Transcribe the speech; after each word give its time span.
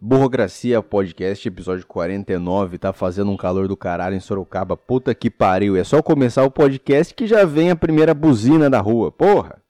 Burrocracia 0.00 0.80
Podcast, 0.80 1.48
episódio 1.48 1.84
49, 1.84 2.78
tá 2.78 2.92
fazendo 2.92 3.32
um 3.32 3.36
calor 3.36 3.66
do 3.66 3.76
caralho 3.76 4.14
em 4.14 4.20
Sorocaba. 4.20 4.76
Puta 4.76 5.12
que 5.12 5.28
pariu. 5.28 5.76
É 5.76 5.82
só 5.82 6.00
começar 6.00 6.44
o 6.44 6.50
podcast 6.50 7.12
que 7.12 7.26
já 7.26 7.44
vem 7.44 7.70
a 7.72 7.76
primeira 7.76 8.14
buzina 8.14 8.70
da 8.70 8.78
rua. 8.80 9.10
Porra! 9.10 9.60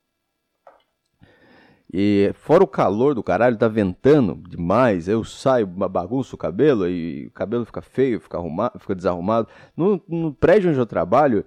E 1.91 2.31
fora 2.35 2.63
o 2.63 2.67
calor 2.67 3.15
do 3.15 3.23
caralho, 3.23 3.57
tá 3.57 3.67
ventando 3.67 4.35
demais. 4.47 5.07
Eu 5.07 5.23
saio, 5.23 5.65
bagunço 5.65 6.35
o 6.35 6.37
cabelo 6.37 6.87
e 6.87 7.25
o 7.25 7.31
cabelo 7.31 7.65
fica 7.65 7.81
feio, 7.81 8.19
fica, 8.19 8.37
arrumado, 8.37 8.77
fica 8.77 8.93
desarrumado. 8.93 9.47
No, 9.75 9.99
no 10.07 10.31
prédio 10.31 10.69
onde 10.69 10.79
eu 10.79 10.85
trabalho, 10.85 11.43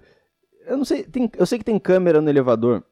eu 0.67 0.75
não 0.75 0.83
sei, 0.83 1.03
tem, 1.03 1.31
eu 1.37 1.45
sei 1.45 1.57
que 1.57 1.63
tem 1.63 1.79
câmera 1.79 2.19
no 2.19 2.29
elevador. 2.29 2.83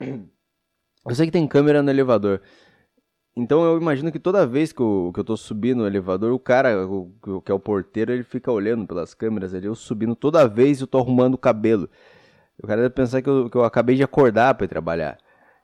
Eu 0.00 1.14
sei 1.14 1.26
que 1.26 1.32
tem 1.32 1.48
câmera 1.48 1.82
no 1.82 1.90
elevador. 1.90 2.40
Então 3.40 3.64
eu 3.64 3.80
imagino 3.80 4.12
que 4.12 4.18
toda 4.18 4.46
vez 4.46 4.70
que 4.70 4.82
eu, 4.82 5.10
que 5.14 5.20
eu 5.20 5.24
tô 5.24 5.34
subindo 5.34 5.78
no 5.78 5.86
elevador, 5.86 6.30
o 6.30 6.38
cara, 6.38 6.86
o, 6.86 7.10
que 7.42 7.50
é 7.50 7.54
o 7.54 7.58
porteiro, 7.58 8.12
ele 8.12 8.22
fica 8.22 8.52
olhando 8.52 8.86
pelas 8.86 9.14
câmeras 9.14 9.54
ali, 9.54 9.64
eu 9.66 9.74
subindo 9.74 10.14
toda 10.14 10.46
vez 10.46 10.78
eu 10.80 10.86
tô 10.86 10.98
arrumando 10.98 11.34
o 11.34 11.38
cabelo. 11.38 11.88
O 12.62 12.66
cara 12.66 12.82
deve 12.82 12.94
pensar 12.94 13.22
que 13.22 13.30
eu, 13.30 13.48
que 13.48 13.56
eu 13.56 13.64
acabei 13.64 13.96
de 13.96 14.02
acordar 14.02 14.54
para 14.54 14.66
ir 14.66 14.68
trabalhar. 14.68 15.16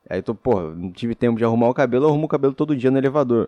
Aí 0.09 0.17
eu 0.17 0.23
tô, 0.23 0.33
porra, 0.33 0.73
não 0.73 0.91
tive 0.91 1.13
tempo 1.13 1.37
de 1.37 1.45
arrumar 1.45 1.69
o 1.69 1.73
cabelo, 1.73 2.05
eu 2.05 2.09
arrumo 2.09 2.25
o 2.25 2.27
cabelo 2.27 2.55
todo 2.55 2.75
dia 2.75 2.89
no 2.89 2.97
elevador. 2.97 3.47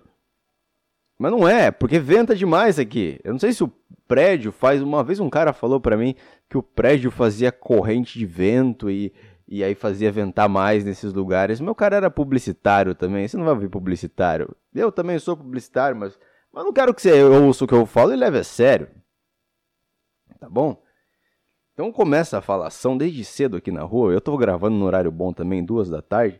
Mas 1.17 1.31
não 1.31 1.47
é, 1.47 1.71
porque 1.71 1.97
venta 1.97 2.35
demais 2.35 2.77
aqui. 2.77 3.19
Eu 3.23 3.31
não 3.31 3.39
sei 3.39 3.51
se 3.51 3.63
o 3.63 3.71
prédio 4.07 4.51
faz. 4.51 4.81
Uma 4.81 5.03
vez 5.03 5.19
um 5.19 5.29
cara 5.29 5.53
falou 5.53 5.79
para 5.79 5.97
mim 5.97 6.13
que 6.47 6.57
o 6.57 6.63
prédio 6.63 7.09
fazia 7.09 7.51
corrente 7.51 8.17
de 8.19 8.27
vento 8.27 8.91
e, 8.91 9.11
e 9.51 9.63
aí 9.63 9.73
fazia 9.73 10.11
ventar 10.11 10.47
mais 10.47 10.85
nesses 10.85 11.11
lugares. 11.11 11.59
Meu 11.59 11.73
cara 11.73 11.95
era 11.95 12.11
publicitário 12.11 12.93
também, 12.93 13.27
você 13.27 13.35
não 13.35 13.45
vai 13.45 13.55
ouvir 13.55 13.67
publicitário. 13.67 14.55
Eu 14.75 14.91
também 14.91 15.17
sou 15.17 15.35
publicitário, 15.35 15.97
mas, 15.97 16.19
mas 16.53 16.63
não 16.63 16.71
quero 16.71 16.93
que 16.93 17.01
você 17.01 17.23
ouça 17.23 17.65
o 17.65 17.67
que 17.67 17.73
eu 17.73 17.87
falo 17.87 18.13
e 18.13 18.15
leve 18.15 18.37
a 18.37 18.43
sério. 18.43 18.87
Tá 20.39 20.47
bom? 20.47 20.79
Então 21.73 21.91
começa 21.91 22.37
a 22.37 22.41
falação 22.41 22.95
desde 22.95 23.25
cedo 23.25 23.57
aqui 23.57 23.71
na 23.71 23.81
rua. 23.81 24.13
Eu 24.13 24.21
tô 24.21 24.37
gravando 24.37 24.77
no 24.77 24.85
horário 24.85 25.11
bom 25.11 25.33
também, 25.33 25.65
duas 25.65 25.89
da 25.89 26.01
tarde. 26.01 26.39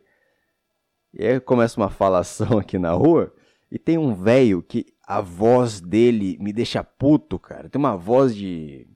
E 1.11 1.25
aí 1.25 1.39
começa 1.39 1.81
uma 1.81 1.89
falação 1.89 2.59
aqui 2.59 2.77
na 2.77 2.91
rua. 2.91 3.33
E 3.71 3.79
tem 3.79 3.97
um 3.97 4.13
velho 4.13 4.61
que 4.61 4.85
a 5.03 5.19
voz 5.19 5.81
dele 5.81 6.37
me 6.39 6.53
deixa 6.53 6.83
puto, 6.83 7.39
cara. 7.39 7.69
Tem 7.69 7.79
uma 7.79 7.97
voz 7.97 8.35
de 8.35 8.87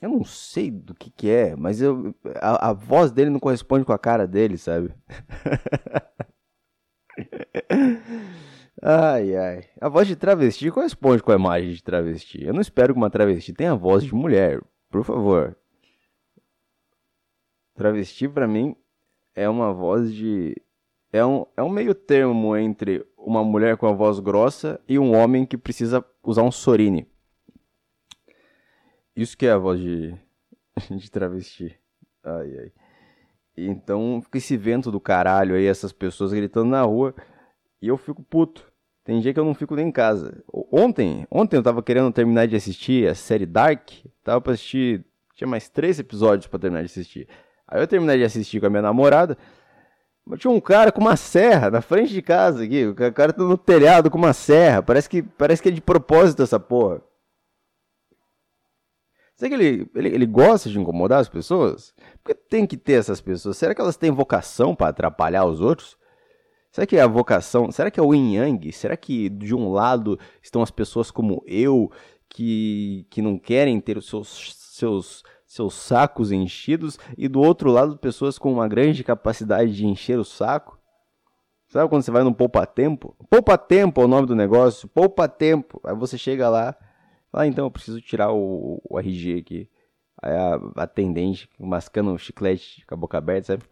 eu 0.00 0.08
não 0.08 0.24
sei 0.24 0.70
do 0.70 0.94
que 0.94 1.10
que 1.10 1.28
é, 1.28 1.56
mas 1.56 1.82
eu, 1.82 2.14
a, 2.40 2.70
a 2.70 2.72
voz 2.72 3.10
dele 3.10 3.30
não 3.30 3.40
corresponde 3.40 3.84
com 3.84 3.92
a 3.92 3.98
cara 3.98 4.26
dele, 4.26 4.56
sabe? 4.56 4.94
ai, 8.80 9.36
ai. 9.36 9.64
A 9.80 9.88
voz 9.88 10.06
de 10.06 10.14
travesti 10.14 10.70
corresponde 10.70 11.22
com 11.22 11.32
a 11.32 11.36
imagem 11.36 11.72
de 11.72 11.82
travesti. 11.82 12.44
Eu 12.44 12.54
não 12.54 12.60
espero 12.60 12.94
que 12.94 12.98
uma 12.98 13.10
travesti 13.10 13.52
tenha 13.52 13.74
voz 13.74 14.04
de 14.04 14.14
mulher, 14.14 14.62
por 14.88 15.04
favor. 15.04 15.56
Travesti 17.74 18.28
para 18.28 18.46
mim 18.46 18.76
é 19.34 19.48
uma 19.48 19.72
voz 19.72 20.14
de 20.14 20.54
é 21.12 21.24
um, 21.24 21.46
é 21.56 21.62
um 21.62 21.70
meio 21.70 21.94
termo 21.94 22.56
entre 22.56 23.04
uma 23.16 23.42
mulher 23.42 23.76
com 23.76 23.86
a 23.86 23.92
voz 23.92 24.20
grossa 24.20 24.80
e 24.86 24.98
um 24.98 25.16
homem 25.16 25.46
que 25.46 25.56
precisa 25.56 26.04
usar 26.22 26.42
um 26.42 26.50
sorine. 26.50 27.08
Isso 29.18 29.36
que 29.36 29.46
é 29.46 29.50
a 29.50 29.58
voz 29.58 29.80
de, 29.80 30.14
de 30.96 31.10
travesti. 31.10 31.76
Ai, 32.22 32.56
ai. 32.56 32.72
Então 33.56 34.22
fica 34.22 34.38
esse 34.38 34.56
vento 34.56 34.92
do 34.92 35.00
caralho 35.00 35.56
aí, 35.56 35.66
essas 35.66 35.92
pessoas 35.92 36.32
gritando 36.32 36.70
na 36.70 36.82
rua. 36.82 37.12
E 37.82 37.88
eu 37.88 37.96
fico 37.96 38.22
puto. 38.22 38.72
Tem 39.02 39.18
dia 39.20 39.34
que 39.34 39.40
eu 39.40 39.44
não 39.44 39.54
fico 39.54 39.74
nem 39.74 39.88
em 39.88 39.90
casa. 39.90 40.40
Ontem, 40.70 41.26
ontem 41.28 41.56
eu 41.56 41.62
tava 41.64 41.82
querendo 41.82 42.12
terminar 42.12 42.46
de 42.46 42.54
assistir 42.54 43.08
a 43.08 43.14
série 43.16 43.44
Dark. 43.44 43.90
Tava 44.22 44.40
pra 44.40 44.52
assistir. 44.52 45.04
Tinha 45.34 45.48
mais 45.48 45.68
três 45.68 45.98
episódios 45.98 46.46
para 46.46 46.60
terminar 46.60 46.82
de 46.82 46.86
assistir. 46.86 47.26
Aí 47.66 47.80
eu 47.82 47.88
terminei 47.88 48.18
de 48.18 48.24
assistir 48.24 48.60
com 48.60 48.66
a 48.66 48.70
minha 48.70 48.82
namorada. 48.82 49.36
Mas 50.24 50.38
tinha 50.38 50.50
um 50.50 50.60
cara 50.60 50.92
com 50.92 51.00
uma 51.00 51.16
serra 51.16 51.72
na 51.72 51.80
frente 51.80 52.12
de 52.12 52.22
casa 52.22 52.62
aqui. 52.62 52.86
O 52.86 52.94
cara 52.94 53.32
tá 53.32 53.42
no 53.42 53.58
telhado 53.58 54.12
com 54.12 54.18
uma 54.18 54.32
serra. 54.32 54.80
Parece 54.80 55.10
que, 55.10 55.22
parece 55.22 55.60
que 55.60 55.70
é 55.70 55.72
de 55.72 55.80
propósito 55.80 56.44
essa 56.44 56.60
porra. 56.60 57.02
Será 59.38 59.50
que 59.50 59.54
ele, 59.54 59.88
ele, 59.94 60.08
ele 60.08 60.26
gosta 60.26 60.68
de 60.68 60.80
incomodar 60.80 61.20
as 61.20 61.28
pessoas? 61.28 61.94
Porque 62.24 62.34
tem 62.34 62.66
que 62.66 62.76
ter 62.76 62.94
essas 62.94 63.20
pessoas. 63.20 63.56
Será 63.56 63.72
que 63.72 63.80
elas 63.80 63.96
têm 63.96 64.10
vocação 64.10 64.74
para 64.74 64.88
atrapalhar 64.88 65.44
os 65.44 65.60
outros? 65.60 65.96
Será 66.72 66.84
que 66.84 66.96
é 66.96 67.00
a 67.00 67.06
vocação? 67.06 67.70
Será 67.70 67.88
que 67.88 68.00
é 68.00 68.02
o 68.02 68.12
yin 68.12 68.34
yang? 68.34 68.72
Será 68.72 68.96
que 68.96 69.28
de 69.28 69.54
um 69.54 69.70
lado 69.70 70.18
estão 70.42 70.60
as 70.60 70.72
pessoas 70.72 71.12
como 71.12 71.40
eu 71.46 71.88
que, 72.28 73.06
que 73.10 73.22
não 73.22 73.38
querem 73.38 73.80
ter 73.80 73.96
os 73.96 74.08
seus, 74.08 74.56
seus, 74.56 75.22
seus 75.46 75.72
sacos 75.74 76.32
enchidos 76.32 76.98
e 77.16 77.28
do 77.28 77.40
outro 77.40 77.70
lado 77.70 77.96
pessoas 77.96 78.38
com 78.38 78.52
uma 78.52 78.66
grande 78.66 79.04
capacidade 79.04 79.72
de 79.72 79.86
encher 79.86 80.18
o 80.18 80.24
saco? 80.24 80.76
Sabe 81.68 81.88
quando 81.88 82.02
você 82.02 82.10
vai 82.10 82.24
no 82.24 82.34
poupa 82.34 82.66
tempo? 82.66 83.14
Poupa 83.30 83.56
tempo 83.56 84.00
é 84.00 84.04
o 84.04 84.08
nome 84.08 84.26
do 84.26 84.34
negócio. 84.34 84.88
Poupa 84.88 85.28
tempo. 85.28 85.80
Aí 85.84 85.94
você 85.94 86.18
chega 86.18 86.48
lá 86.48 86.74
ah, 87.32 87.46
então 87.46 87.66
eu 87.66 87.70
preciso 87.70 88.00
tirar 88.00 88.32
o, 88.32 88.80
o 88.88 88.98
RG 88.98 89.40
aqui. 89.40 89.70
Aí 90.20 90.32
a 90.32 90.82
atendente 90.82 91.48
mascando 91.58 92.10
um 92.10 92.18
chiclete 92.18 92.84
com 92.86 92.94
a 92.94 92.98
boca 92.98 93.18
aberta, 93.18 93.46
sabe? 93.46 93.64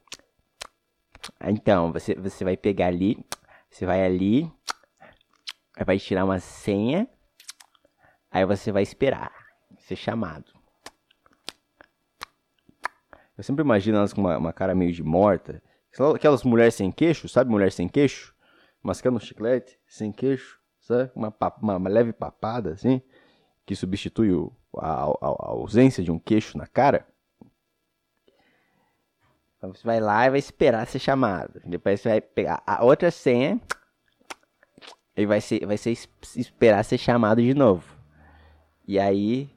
Então, 1.45 1.93
você, 1.93 2.15
você 2.15 2.45
vai 2.45 2.57
pegar 2.57 2.87
ali, 2.87 3.25
você 3.69 3.85
vai 3.85 4.05
ali, 4.05 4.51
vai 5.85 5.99
tirar 5.99 6.25
uma 6.25 6.39
senha, 6.39 7.09
aí 8.31 8.45
você 8.45 8.71
vai 8.71 8.83
esperar 8.83 9.33
ser 9.79 9.97
chamado. 9.97 10.53
Eu 13.37 13.43
sempre 13.43 13.65
imagino 13.65 13.99
elas 13.99 14.13
com 14.13 14.21
uma, 14.21 14.39
uma 14.39 14.53
cara 14.53 14.75
meio 14.75 14.93
de 14.93 15.03
morta. 15.03 15.63
Aquelas 16.15 16.45
mulheres 16.45 16.75
sem 16.75 16.93
queixo, 16.93 17.29
sabe 17.29 17.51
mulher 17.51 17.73
sem 17.73 17.89
queixo? 17.89 18.35
Mascando 18.83 19.17
um 19.17 19.21
chiclete, 19.21 19.79
sem 19.87 20.13
queixo, 20.13 20.61
sabe? 20.81 21.11
Uma, 21.15 21.35
uma, 21.61 21.77
uma 21.77 21.91
leve 21.91 22.13
papada, 22.13 22.73
assim 22.73 23.03
que 23.67 23.75
substitui 23.75 24.31
a, 24.79 24.87
a, 24.87 25.05
a, 25.05 25.51
ausência 25.51 26.03
de 26.03 26.11
um 26.11 26.19
queixo 26.19 26.57
na 26.57 26.67
cara. 26.67 27.05
Então 29.59 29.75
você 29.75 29.83
vai 29.85 29.99
lá 29.99 30.27
e 30.27 30.31
vai 30.31 30.39
esperar 30.39 30.87
ser 30.87 31.01
chamado. 31.01 31.61
Depois 31.65 32.01
você 32.01 32.09
vai 32.09 32.21
pegar 32.21 32.63
a 32.65 32.85
outra 32.85 33.11
senha 33.11 33.61
e 35.17 35.27
vai 35.27 35.41
ser, 35.41 35.67
vai 35.67 35.77
ser 35.77 35.91
esperar 36.37 36.85
ser 36.85 36.99
chamado 36.99 37.43
de 37.43 37.55
novo. 37.55 37.97
E 38.87 39.01
aí, 39.01 39.51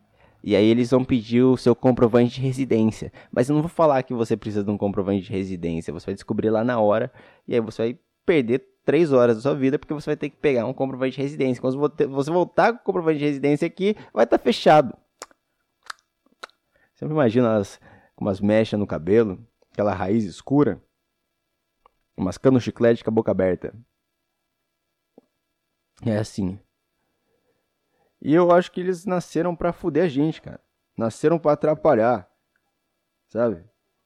e 0.44 0.56
aí 0.56 0.66
eles 0.66 0.90
vão 0.90 1.04
pedir 1.04 1.44
o 1.44 1.58
seu 1.58 1.76
comprovante 1.76 2.36
de 2.36 2.42
residência. 2.42 3.14
Mas 3.32 3.48
eu 3.48 3.54
não 3.54 3.62
vou 3.62 3.70
falar 3.70 4.02
que 4.02 4.14
você 4.14 4.36
precisa 4.36 4.64
de 4.64 4.72
um 4.72 4.78
comprovante 4.78 5.26
de 5.26 5.32
residência. 5.32 5.94
Você 5.94 6.08
vai 6.08 6.16
descobrir 6.16 6.50
lá 6.50 6.64
na 6.64 6.80
hora 6.80 7.12
e 7.48 7.54
aí 7.54 7.60
você 7.60 7.84
vai 7.84 8.00
perder 8.26 8.69
três 8.86 9.12
horas 9.12 9.38
da 9.38 9.42
sua 9.42 9.56
vida, 9.56 9.78
porque 9.78 9.94
você 9.94 10.10
vai 10.10 10.18
ter 10.18 10.30
que 10.30 10.38
pegar 10.38 10.66
um 10.66 10.74
comprovante 10.74 11.16
de 11.16 11.22
residência. 11.22 11.62
Quando 11.62 11.78
você 12.10 12.32
voltar 12.32 12.74
com 12.74 12.80
o 12.80 12.84
comprovante 12.84 13.20
de 13.20 13.26
residência 13.26 13.66
aqui, 13.66 13.96
vai 14.14 14.24
estar 14.24 14.38
tá 14.38 14.44
fechado. 14.44 14.98
Sempre 16.96 17.14
imagina 17.14 17.62
umas 18.18 18.42
mechas 18.42 18.80
no 18.80 18.88
cabelo, 18.88 19.40
aquela 19.72 19.94
raiz 19.94 20.26
escura, 20.26 20.84
mascando 22.18 22.60
chiclete 22.60 23.04
com 23.04 23.10
a 23.10 23.14
boca 23.14 23.32
aberta. 23.32 23.74
É 26.06 26.18
assim. 26.18 26.60
E 28.22 28.34
eu 28.34 28.52
acho 28.52 28.72
que 28.72 28.82
eles 28.82 29.06
nasceram 29.06 29.56
para 29.56 29.72
fuder 29.72 30.06
a 30.06 30.10
gente, 30.10 30.42
cara. 30.42 30.60
Nasceram 30.98 31.40
para 31.40 31.54
atrapalhar. 31.54 32.30
Sabe? 33.30 33.64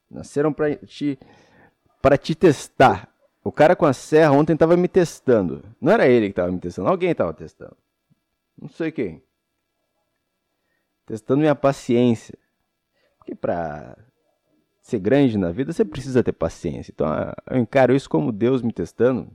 Nasceram 0.09 0.53
para 0.53 0.75
te 0.75 1.17
para 2.01 2.17
te 2.17 2.35
testar. 2.35 3.12
O 3.44 3.52
cara 3.52 3.76
com 3.76 3.86
a 3.86 3.92
serra 3.92 4.31
ontem 4.31 4.56
tava 4.56 4.78
me 4.78 4.88
testando. 4.88 5.64
Não 5.81 5.92
era 5.92 6.08
ele 6.08 6.30
que 6.30 6.34
tava 6.34 6.52
me 6.52 6.59
testando, 6.59 6.88
alguém 6.88 7.14
tava 7.14 7.34
testando. 7.34 7.76
Não 8.59 8.69
sei 8.69 8.92
quem. 8.92 9.22
Testando 11.06 11.42
minha 11.42 11.56
paciência. 11.56 12.38
Porque 13.18 13.36
pra 13.36 13.98
ser 14.81 15.00
grande 15.00 15.38
na 15.38 15.51
vida 15.51 15.74
você 15.74 15.84
precisa 15.84 16.24
ter 16.24 16.31
paciência. 16.31 16.92
Então 16.92 17.07
eu 17.50 17.57
encaro 17.57 17.94
isso 17.94 18.10
como 18.10 18.31
Deus 18.31 18.62
me 18.62 18.72
testando. 18.72 19.30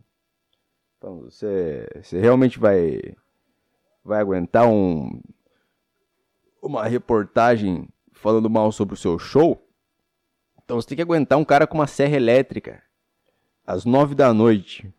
Então 0.97 1.21
você, 1.21 1.87
você 2.03 2.19
realmente 2.19 2.59
vai 2.59 3.01
vai 4.03 4.21
aguentar 4.21 4.67
um 4.67 5.21
uma 6.63 6.85
reportagem 6.87 7.87
falando 8.13 8.49
mal 8.49 8.73
sobre 8.73 8.95
o 8.95 8.97
seu 8.97 9.19
show? 9.19 9.63
Então 10.65 10.81
você 10.81 10.89
tem 10.89 10.97
que 10.97 11.03
aguentar 11.03 11.39
um 11.39 11.45
cara 11.45 11.67
com 11.67 11.77
uma 11.77 11.87
serra 11.87 12.17
elétrica 12.17 12.83
às 13.69 13.85
nove 13.85 14.15
da 14.15 14.33
noite. 14.33 14.91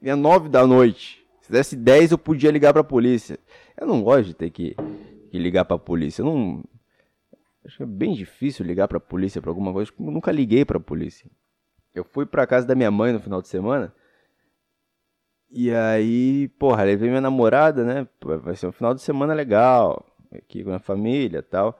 E 0.00 0.08
é 0.08 0.14
nove 0.14 0.48
da 0.48 0.64
noite. 0.64 1.26
Se 1.40 1.50
desse 1.50 1.74
dez, 1.74 2.12
eu 2.12 2.18
podia 2.18 2.52
ligar 2.52 2.72
pra 2.72 2.84
polícia. 2.84 3.36
Eu 3.76 3.84
não 3.84 4.00
gosto 4.00 4.26
de 4.26 4.34
ter 4.34 4.48
que, 4.50 4.76
que 5.28 5.36
ligar 5.36 5.64
pra 5.64 5.76
polícia. 5.76 6.22
Eu 6.22 6.26
não. 6.26 6.64
Acho 7.64 7.78
que 7.78 7.82
é 7.82 7.86
bem 7.86 8.14
difícil 8.14 8.64
ligar 8.64 8.86
pra 8.86 9.00
polícia 9.00 9.42
pra 9.42 9.50
alguma 9.50 9.72
coisa. 9.72 9.90
Eu 9.98 10.06
nunca 10.12 10.30
liguei 10.30 10.64
pra 10.64 10.78
polícia. 10.78 11.28
Eu 11.92 12.04
fui 12.04 12.24
pra 12.24 12.46
casa 12.46 12.64
da 12.64 12.76
minha 12.76 12.92
mãe 12.92 13.12
no 13.12 13.18
final 13.18 13.42
de 13.42 13.48
semana. 13.48 13.92
E 15.50 15.74
aí, 15.74 16.46
porra, 16.60 16.84
levei 16.84 17.08
minha 17.08 17.20
namorada, 17.20 17.82
né? 17.82 18.06
Vai 18.22 18.54
ser 18.54 18.68
um 18.68 18.72
final 18.72 18.94
de 18.94 19.02
semana 19.02 19.34
legal, 19.34 20.06
aqui 20.32 20.62
com 20.62 20.72
a 20.72 20.78
família 20.78 21.42
tal. 21.42 21.76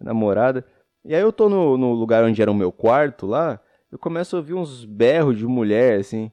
Namorada. 0.00 0.66
E 1.04 1.14
aí 1.14 1.22
eu 1.22 1.32
tô 1.32 1.48
no, 1.48 1.78
no 1.78 1.92
lugar 1.92 2.24
onde 2.24 2.42
era 2.42 2.50
o 2.50 2.54
meu 2.54 2.72
quarto 2.72 3.26
lá, 3.26 3.60
eu 3.92 3.98
começo 3.98 4.34
a 4.34 4.38
ouvir 4.38 4.54
uns 4.54 4.86
berros 4.86 5.36
de 5.36 5.46
mulher, 5.46 6.00
assim. 6.00 6.32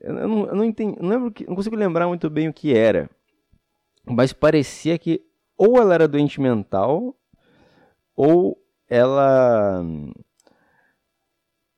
Eu, 0.00 0.14
não, 0.14 0.46
eu 0.46 0.54
não 0.54 0.64
entendi, 0.64 0.96
não 1.02 1.08
lembro 1.08 1.32
que, 1.32 1.44
não 1.44 1.56
consigo 1.56 1.74
lembrar 1.74 2.06
muito 2.06 2.30
bem 2.30 2.48
o 2.48 2.52
que 2.52 2.72
era. 2.72 3.10
Mas 4.04 4.32
parecia 4.32 4.96
que 4.96 5.20
ou 5.58 5.80
ela 5.80 5.94
era 5.94 6.06
doente 6.06 6.40
mental, 6.40 7.16
ou 8.14 8.56
ela. 8.88 9.82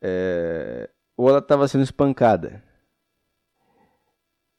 É, 0.02 0.90
ou 1.16 1.30
ela 1.30 1.38
estava 1.38 1.66
sendo 1.66 1.84
espancada. 1.84 2.62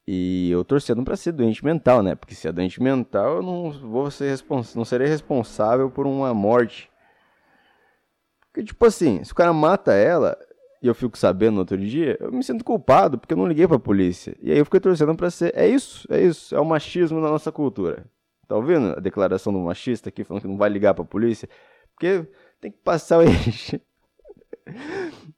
E 0.07 0.49
eu 0.49 0.65
torcendo 0.65 1.03
para 1.03 1.15
ser 1.15 1.31
doente 1.33 1.63
mental, 1.63 2.01
né? 2.01 2.15
Porque 2.15 2.33
se 2.33 2.47
é 2.47 2.51
doente 2.51 2.81
mental, 2.81 3.35
eu 3.35 3.43
não 3.43 3.71
vou 3.71 4.09
ser 4.09 4.29
respons 4.29 4.73
não 4.73 4.83
serei 4.83 5.07
responsável 5.07 5.91
por 5.91 6.07
uma 6.07 6.33
morte. 6.33 6.89
Porque, 8.59 8.63
tipo 8.63 8.85
assim, 8.85 9.23
se 9.23 9.31
o 9.31 9.35
cara 9.35 9.53
mata 9.53 9.93
ela 9.93 10.37
e 10.81 10.87
eu 10.87 10.93
fico 10.93 11.17
sabendo 11.17 11.53
no 11.53 11.59
outro 11.59 11.77
dia, 11.77 12.17
eu 12.19 12.29
me 12.31 12.43
sinto 12.43 12.63
culpado 12.63 13.17
porque 13.17 13.33
eu 13.33 13.37
não 13.37 13.47
liguei 13.47 13.65
pra 13.65 13.79
polícia. 13.79 14.35
E 14.41 14.51
aí 14.51 14.57
eu 14.57 14.65
fiquei 14.65 14.81
torcendo 14.81 15.15
pra 15.15 15.31
ser. 15.31 15.53
É 15.55 15.65
isso, 15.65 16.05
é 16.11 16.21
isso. 16.21 16.53
É 16.53 16.59
o 16.59 16.65
machismo 16.65 17.21
na 17.21 17.29
nossa 17.29 17.53
cultura. 17.53 18.05
Tá 18.49 18.57
ouvindo 18.57 18.97
a 18.97 18.99
declaração 18.99 19.53
do 19.53 19.59
machista 19.59 20.09
aqui 20.09 20.25
falando 20.25 20.41
que 20.41 20.47
não 20.47 20.57
vai 20.57 20.69
ligar 20.69 20.93
pra 20.93 21.05
polícia? 21.05 21.47
Porque 21.93 22.25
tem 22.59 22.69
que 22.71 22.77
passar 22.79 23.19
o 23.19 23.21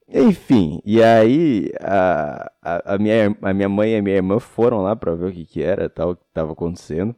Enfim, 0.10 0.82
e 0.84 1.02
aí 1.02 1.72
a, 1.80 2.52
a, 2.62 2.96
a, 2.96 2.98
minha, 2.98 3.38
a 3.42 3.54
minha 3.54 3.70
mãe 3.70 3.94
e 3.94 3.98
a 3.98 4.02
minha 4.02 4.16
irmã 4.16 4.40
foram 4.40 4.82
lá 4.82 4.96
pra 4.96 5.14
ver 5.14 5.30
o 5.30 5.32
que, 5.32 5.46
que 5.46 5.62
era, 5.62 5.88
tal, 5.90 6.12
o 6.12 6.16
que 6.16 6.24
tava 6.34 6.54
acontecendo. 6.54 7.16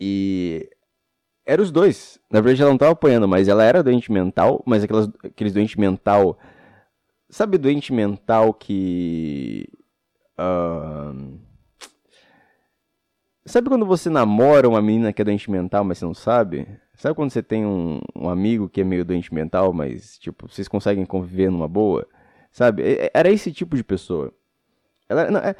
E 0.00 0.70
eram 1.44 1.62
os 1.62 1.70
dois. 1.70 2.18
Na 2.30 2.40
verdade, 2.40 2.62
ela 2.62 2.70
não 2.70 2.78
tava 2.78 2.92
apanhando, 2.92 3.28
mas 3.28 3.48
ela 3.48 3.64
era 3.64 3.82
doente 3.82 4.10
mental, 4.10 4.62
mas 4.66 4.84
aquelas, 4.84 5.08
aqueles 5.24 5.52
doente 5.52 5.78
mental. 5.78 6.38
Sabe 7.28 7.58
doente 7.58 7.92
mental 7.92 8.52
que. 8.54 9.68
Uh, 10.38 11.38
sabe 13.44 13.68
quando 13.68 13.86
você 13.86 14.08
namora 14.08 14.68
uma 14.68 14.82
menina 14.82 15.12
que 15.12 15.22
é 15.22 15.24
doente 15.24 15.50
mental, 15.50 15.84
mas 15.84 15.98
você 15.98 16.04
não 16.04 16.14
sabe? 16.14 16.66
Sabe 16.94 17.14
quando 17.14 17.30
você 17.30 17.42
tem 17.42 17.66
um, 17.66 18.00
um 18.14 18.28
amigo 18.28 18.68
que 18.68 18.80
é 18.80 18.84
meio 18.84 19.04
doente 19.04 19.32
mental, 19.34 19.72
mas, 19.72 20.18
tipo, 20.18 20.48
vocês 20.48 20.68
conseguem 20.68 21.04
conviver 21.04 21.50
numa 21.50 21.66
boa? 21.66 22.06
Sabe? 22.52 23.10
Era 23.14 23.30
esse 23.30 23.50
tipo 23.50 23.76
de 23.76 23.82
pessoa. 23.82 24.32
Ela, 25.08 25.30
não, 25.30 25.40
é, 25.40 25.56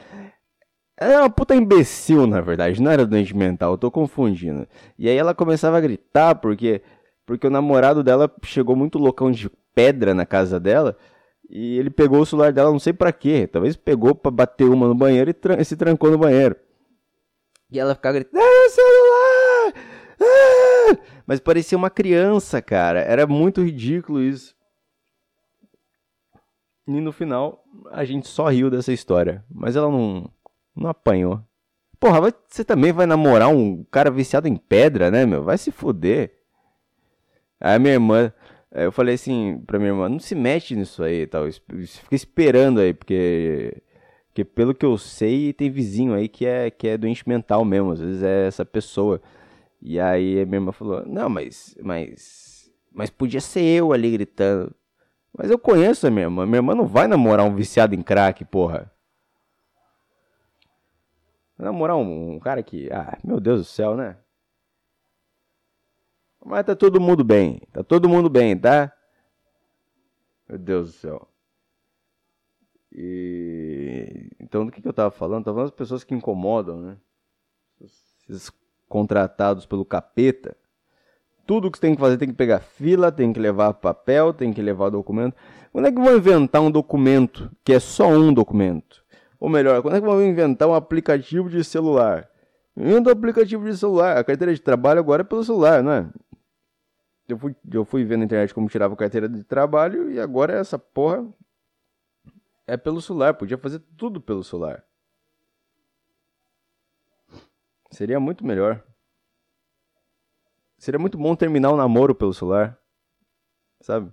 ela 1.02 1.12
era 1.14 1.22
uma 1.22 1.30
puta 1.30 1.54
imbecil, 1.54 2.26
na 2.26 2.40
verdade. 2.40 2.80
Não 2.82 2.90
era 2.90 3.06
doente 3.06 3.36
mental, 3.36 3.72
eu 3.72 3.78
tô 3.78 3.90
confundindo. 3.90 4.66
E 4.98 5.08
aí 5.08 5.16
ela 5.16 5.34
começava 5.34 5.76
a 5.76 5.80
gritar 5.80 6.36
porque, 6.36 6.82
porque 7.26 7.46
o 7.46 7.50
namorado 7.50 8.02
dela 8.02 8.30
chegou 8.44 8.76
muito 8.76 8.98
loucão 8.98 9.30
de 9.30 9.50
pedra 9.74 10.14
na 10.14 10.24
casa 10.26 10.58
dela. 10.60 10.96
E 11.48 11.78
ele 11.78 11.90
pegou 11.90 12.20
o 12.20 12.26
celular 12.26 12.52
dela, 12.52 12.70
não 12.70 12.78
sei 12.78 12.92
para 12.92 13.12
quê. 13.12 13.46
Talvez 13.46 13.76
pegou 13.76 14.14
para 14.14 14.30
bater 14.30 14.64
uma 14.64 14.88
no 14.88 14.94
banheiro 14.94 15.30
e, 15.30 15.34
tran 15.34 15.62
se 15.62 15.76
trancou 15.76 16.10
no 16.10 16.18
banheiro. 16.18 16.56
E 17.70 17.78
ela 17.78 17.94
ficava 17.94 18.14
gritando: 18.14 18.40
Ah, 18.42 18.68
celular! 18.70 19.74
Ah! 20.20 21.22
Mas 21.26 21.40
parecia 21.40 21.76
uma 21.76 21.90
criança, 21.90 22.62
cara. 22.62 23.00
Era 23.00 23.26
muito 23.26 23.62
ridículo 23.62 24.22
isso. 24.22 24.54
E 26.86 27.00
no 27.00 27.12
final, 27.12 27.62
a 27.90 28.04
gente 28.04 28.28
só 28.28 28.48
riu 28.48 28.70
dessa 28.70 28.92
história. 28.92 29.44
Mas 29.50 29.76
ela 29.76 29.90
não, 29.90 30.30
não 30.74 30.90
apanhou. 30.90 31.40
Porra, 31.98 32.34
você 32.48 32.64
também 32.64 32.92
vai 32.92 33.06
namorar 33.06 33.48
um 33.48 33.84
cara 33.84 34.10
viciado 34.10 34.48
em 34.48 34.56
pedra, 34.56 35.10
né, 35.10 35.24
meu? 35.24 35.44
Vai 35.44 35.56
se 35.56 35.70
fuder. 35.70 36.32
Aí 37.60 37.78
minha 37.78 37.94
irmã, 37.94 38.32
eu 38.72 38.90
falei 38.90 39.14
assim 39.14 39.62
pra 39.66 39.78
minha 39.78 39.90
irmã, 39.90 40.08
não 40.08 40.18
se 40.18 40.34
mete 40.34 40.74
nisso 40.74 41.02
aí 41.02 41.26
tal. 41.26 41.44
Fica 41.50 42.14
esperando 42.14 42.80
aí, 42.80 42.92
porque. 42.92 43.82
Porque 44.28 44.44
pelo 44.44 44.74
que 44.74 44.84
eu 44.86 44.96
sei, 44.96 45.52
tem 45.52 45.70
vizinho 45.70 46.14
aí 46.14 46.26
que 46.26 46.46
é, 46.46 46.70
que 46.70 46.88
é 46.88 46.96
doente 46.96 47.28
mental 47.28 47.64
mesmo. 47.64 47.92
Às 47.92 48.00
vezes 48.00 48.22
é 48.22 48.46
essa 48.46 48.64
pessoa. 48.64 49.20
E 49.80 50.00
aí 50.00 50.40
a 50.40 50.46
minha 50.46 50.56
irmã 50.56 50.72
falou: 50.72 51.04
Não, 51.06 51.28
mas. 51.28 51.76
Mas. 51.82 52.70
Mas 52.92 53.10
podia 53.10 53.40
ser 53.40 53.62
eu 53.62 53.92
ali 53.92 54.10
gritando. 54.10 54.74
Mas 55.36 55.50
eu 55.50 55.58
conheço 55.58 56.06
a 56.06 56.10
minha 56.10 56.24
irmã. 56.24 56.46
Minha 56.46 56.58
irmã 56.58 56.74
não 56.74 56.86
vai 56.86 57.06
namorar 57.06 57.46
um 57.46 57.54
viciado 57.54 57.94
em 57.94 58.02
crack, 58.02 58.44
porra. 58.44 58.90
Namorar 61.58 61.96
um, 61.96 62.34
um 62.34 62.40
cara 62.40 62.62
que. 62.62 62.90
Ah, 62.92 63.18
meu 63.22 63.40
Deus 63.40 63.60
do 63.60 63.64
céu, 63.64 63.96
né? 63.96 64.16
Mas 66.44 66.64
tá 66.66 66.74
todo 66.74 67.00
mundo 67.00 67.22
bem. 67.22 67.60
Tá 67.72 67.82
todo 67.84 68.08
mundo 68.08 68.28
bem, 68.28 68.58
tá? 68.58 68.92
Meu 70.48 70.58
Deus 70.58 70.88
do 70.88 70.92
céu. 70.92 71.28
E... 72.90 74.28
Então, 74.40 74.66
do 74.66 74.72
que, 74.72 74.82
que 74.82 74.88
eu 74.88 74.92
tava 74.92 75.10
falando? 75.10 75.44
Tava 75.44 75.56
falando 75.56 75.70
das 75.70 75.76
pessoas 75.76 76.04
que 76.04 76.14
incomodam, 76.14 76.80
né? 76.80 76.96
Esses 78.28 78.50
contratados 78.88 79.64
pelo 79.64 79.84
capeta, 79.84 80.54
tudo 81.46 81.70
que 81.70 81.78
você 81.78 81.82
tem 81.82 81.94
que 81.94 82.00
fazer 82.00 82.18
tem 82.18 82.28
que 82.28 82.34
pegar 82.34 82.60
fila, 82.60 83.10
tem 83.10 83.32
que 83.32 83.40
levar 83.40 83.74
papel, 83.74 84.32
tem 84.32 84.52
que 84.52 84.62
levar 84.62 84.90
documento. 84.90 85.34
Quando 85.72 85.86
é 85.86 85.92
que 85.92 86.00
vão 86.00 86.16
inventar 86.16 86.60
um 86.60 86.70
documento 86.70 87.50
que 87.64 87.72
é 87.72 87.80
só 87.80 88.08
um 88.08 88.32
documento? 88.32 89.01
Ou 89.42 89.48
melhor, 89.48 89.82
quando 89.82 89.96
é 89.96 90.00
que 90.00 90.06
vão 90.06 90.24
inventar 90.24 90.68
um 90.68 90.72
aplicativo 90.72 91.50
de 91.50 91.64
celular? 91.64 92.30
Inventa 92.76 93.10
um 93.10 93.12
aplicativo 93.12 93.68
de 93.68 93.76
celular. 93.76 94.16
A 94.16 94.22
carteira 94.22 94.54
de 94.54 94.62
trabalho 94.62 95.00
agora 95.00 95.22
é 95.22 95.24
pelo 95.24 95.42
celular, 95.42 95.82
não 95.82 95.90
é? 95.90 96.08
Eu 97.28 97.36
fui, 97.36 97.56
eu 97.72 97.84
fui 97.84 98.04
ver 98.04 98.18
na 98.18 98.24
internet 98.24 98.54
como 98.54 98.68
tirava 98.68 98.94
a 98.94 98.96
carteira 98.96 99.28
de 99.28 99.42
trabalho 99.42 100.12
e 100.12 100.20
agora 100.20 100.52
essa 100.52 100.78
porra 100.78 101.28
é 102.68 102.76
pelo 102.76 103.02
celular. 103.02 103.34
Podia 103.34 103.58
fazer 103.58 103.80
tudo 103.96 104.20
pelo 104.20 104.44
celular. 104.44 104.84
Seria 107.90 108.20
muito 108.20 108.46
melhor. 108.46 108.80
Seria 110.78 111.00
muito 111.00 111.18
bom 111.18 111.34
terminar 111.34 111.72
o 111.72 111.76
namoro 111.76 112.14
pelo 112.14 112.32
celular. 112.32 112.78
Sabe? 113.80 114.12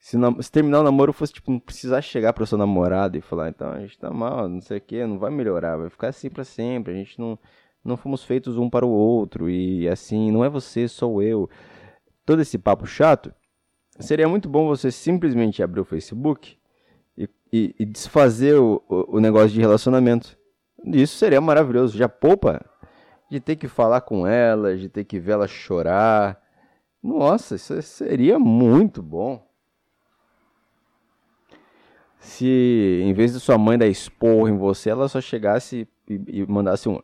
Se, 0.00 0.16
se 0.40 0.50
terminar 0.50 0.80
o 0.80 0.82
namoro 0.82 1.12
fosse, 1.12 1.34
tipo, 1.34 1.50
não 1.52 1.60
precisar 1.60 2.00
chegar 2.00 2.32
pra 2.32 2.46
sua 2.46 2.58
namorada 2.58 3.18
e 3.18 3.20
falar, 3.20 3.50
então, 3.50 3.70
a 3.70 3.80
gente 3.80 3.98
tá 3.98 4.10
mal, 4.10 4.48
não 4.48 4.60
sei 4.60 4.78
o 4.78 4.80
que, 4.80 5.06
não 5.06 5.18
vai 5.18 5.30
melhorar, 5.30 5.76
vai 5.76 5.90
ficar 5.90 6.08
assim 6.08 6.30
pra 6.30 6.42
sempre, 6.42 6.94
a 6.94 6.96
gente 6.96 7.20
não, 7.20 7.38
não 7.84 7.98
fomos 7.98 8.24
feitos 8.24 8.56
um 8.56 8.70
para 8.70 8.86
o 8.86 8.90
outro, 8.90 9.48
e 9.50 9.86
assim, 9.86 10.32
não 10.32 10.42
é 10.42 10.48
você, 10.48 10.88
sou 10.88 11.22
eu. 11.22 11.50
Todo 12.24 12.40
esse 12.40 12.56
papo 12.58 12.86
chato, 12.86 13.32
seria 13.98 14.26
muito 14.26 14.48
bom 14.48 14.66
você 14.66 14.90
simplesmente 14.90 15.62
abrir 15.62 15.80
o 15.80 15.84
Facebook 15.84 16.56
e, 17.16 17.28
e, 17.52 17.74
e 17.78 17.84
desfazer 17.84 18.54
o, 18.58 18.82
o, 18.88 19.16
o 19.16 19.20
negócio 19.20 19.50
de 19.50 19.60
relacionamento. 19.60 20.38
Isso 20.86 21.16
seria 21.16 21.42
maravilhoso. 21.42 21.98
Já 21.98 22.08
poupa 22.08 22.64
de 23.30 23.38
ter 23.38 23.56
que 23.56 23.68
falar 23.68 24.00
com 24.00 24.26
ela, 24.26 24.76
de 24.76 24.88
ter 24.88 25.04
que 25.04 25.20
ver 25.20 25.32
ela 25.32 25.46
chorar. 25.46 26.40
Nossa, 27.02 27.56
isso 27.56 27.80
seria 27.82 28.38
muito 28.38 29.02
bom. 29.02 29.49
Se 32.20 33.00
em 33.02 33.12
vez 33.14 33.32
de 33.32 33.40
sua 33.40 33.56
mãe 33.56 33.78
dar 33.78 33.86
esporro 33.86 34.48
em 34.48 34.56
você, 34.56 34.90
ela 34.90 35.08
só 35.08 35.20
chegasse 35.20 35.88
e, 36.08 36.20
e 36.28 36.46
mandasse 36.46 36.88
um 36.88 37.00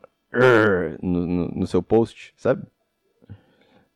no, 1.01 1.25
no, 1.25 1.47
no, 1.47 1.67
seu 1.67 1.81
post, 1.81 2.33
sabe? 2.37 2.63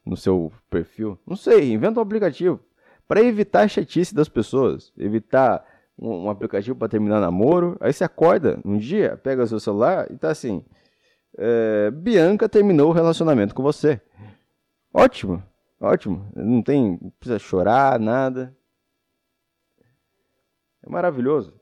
No 0.05 0.17
seu 0.17 0.51
perfil. 0.69 1.19
Não 1.25 1.35
sei, 1.35 1.71
inventa 1.71 1.99
um 1.99 2.03
aplicativo 2.03 2.59
para 3.07 3.21
evitar 3.21 3.63
a 3.63 3.67
chatice 3.67 4.15
das 4.15 4.27
pessoas, 4.27 4.91
evitar 4.97 5.63
um, 5.99 6.25
um 6.25 6.29
aplicativo 6.29 6.75
para 6.75 6.89
terminar 6.89 7.19
namoro. 7.19 7.77
Aí 7.79 7.93
você 7.93 8.03
acorda 8.03 8.59
um 8.65 8.77
dia, 8.77 9.19
pega 9.21 9.45
seu 9.45 9.59
celular 9.59 10.09
e 10.09 10.17
tá 10.17 10.31
assim: 10.31 10.65
é, 11.37 11.91
Bianca 11.91 12.49
terminou 12.49 12.89
o 12.89 12.93
relacionamento 12.93 13.53
com 13.53 13.61
você. 13.61 14.01
Ótimo, 14.93 15.43
ótimo. 15.79 16.25
Não 16.35 16.61
tem, 16.61 16.97
não 17.01 17.11
precisa 17.11 17.37
chorar, 17.37 17.99
nada. 17.99 18.55
É 20.83 20.89
maravilhoso. 20.89 21.59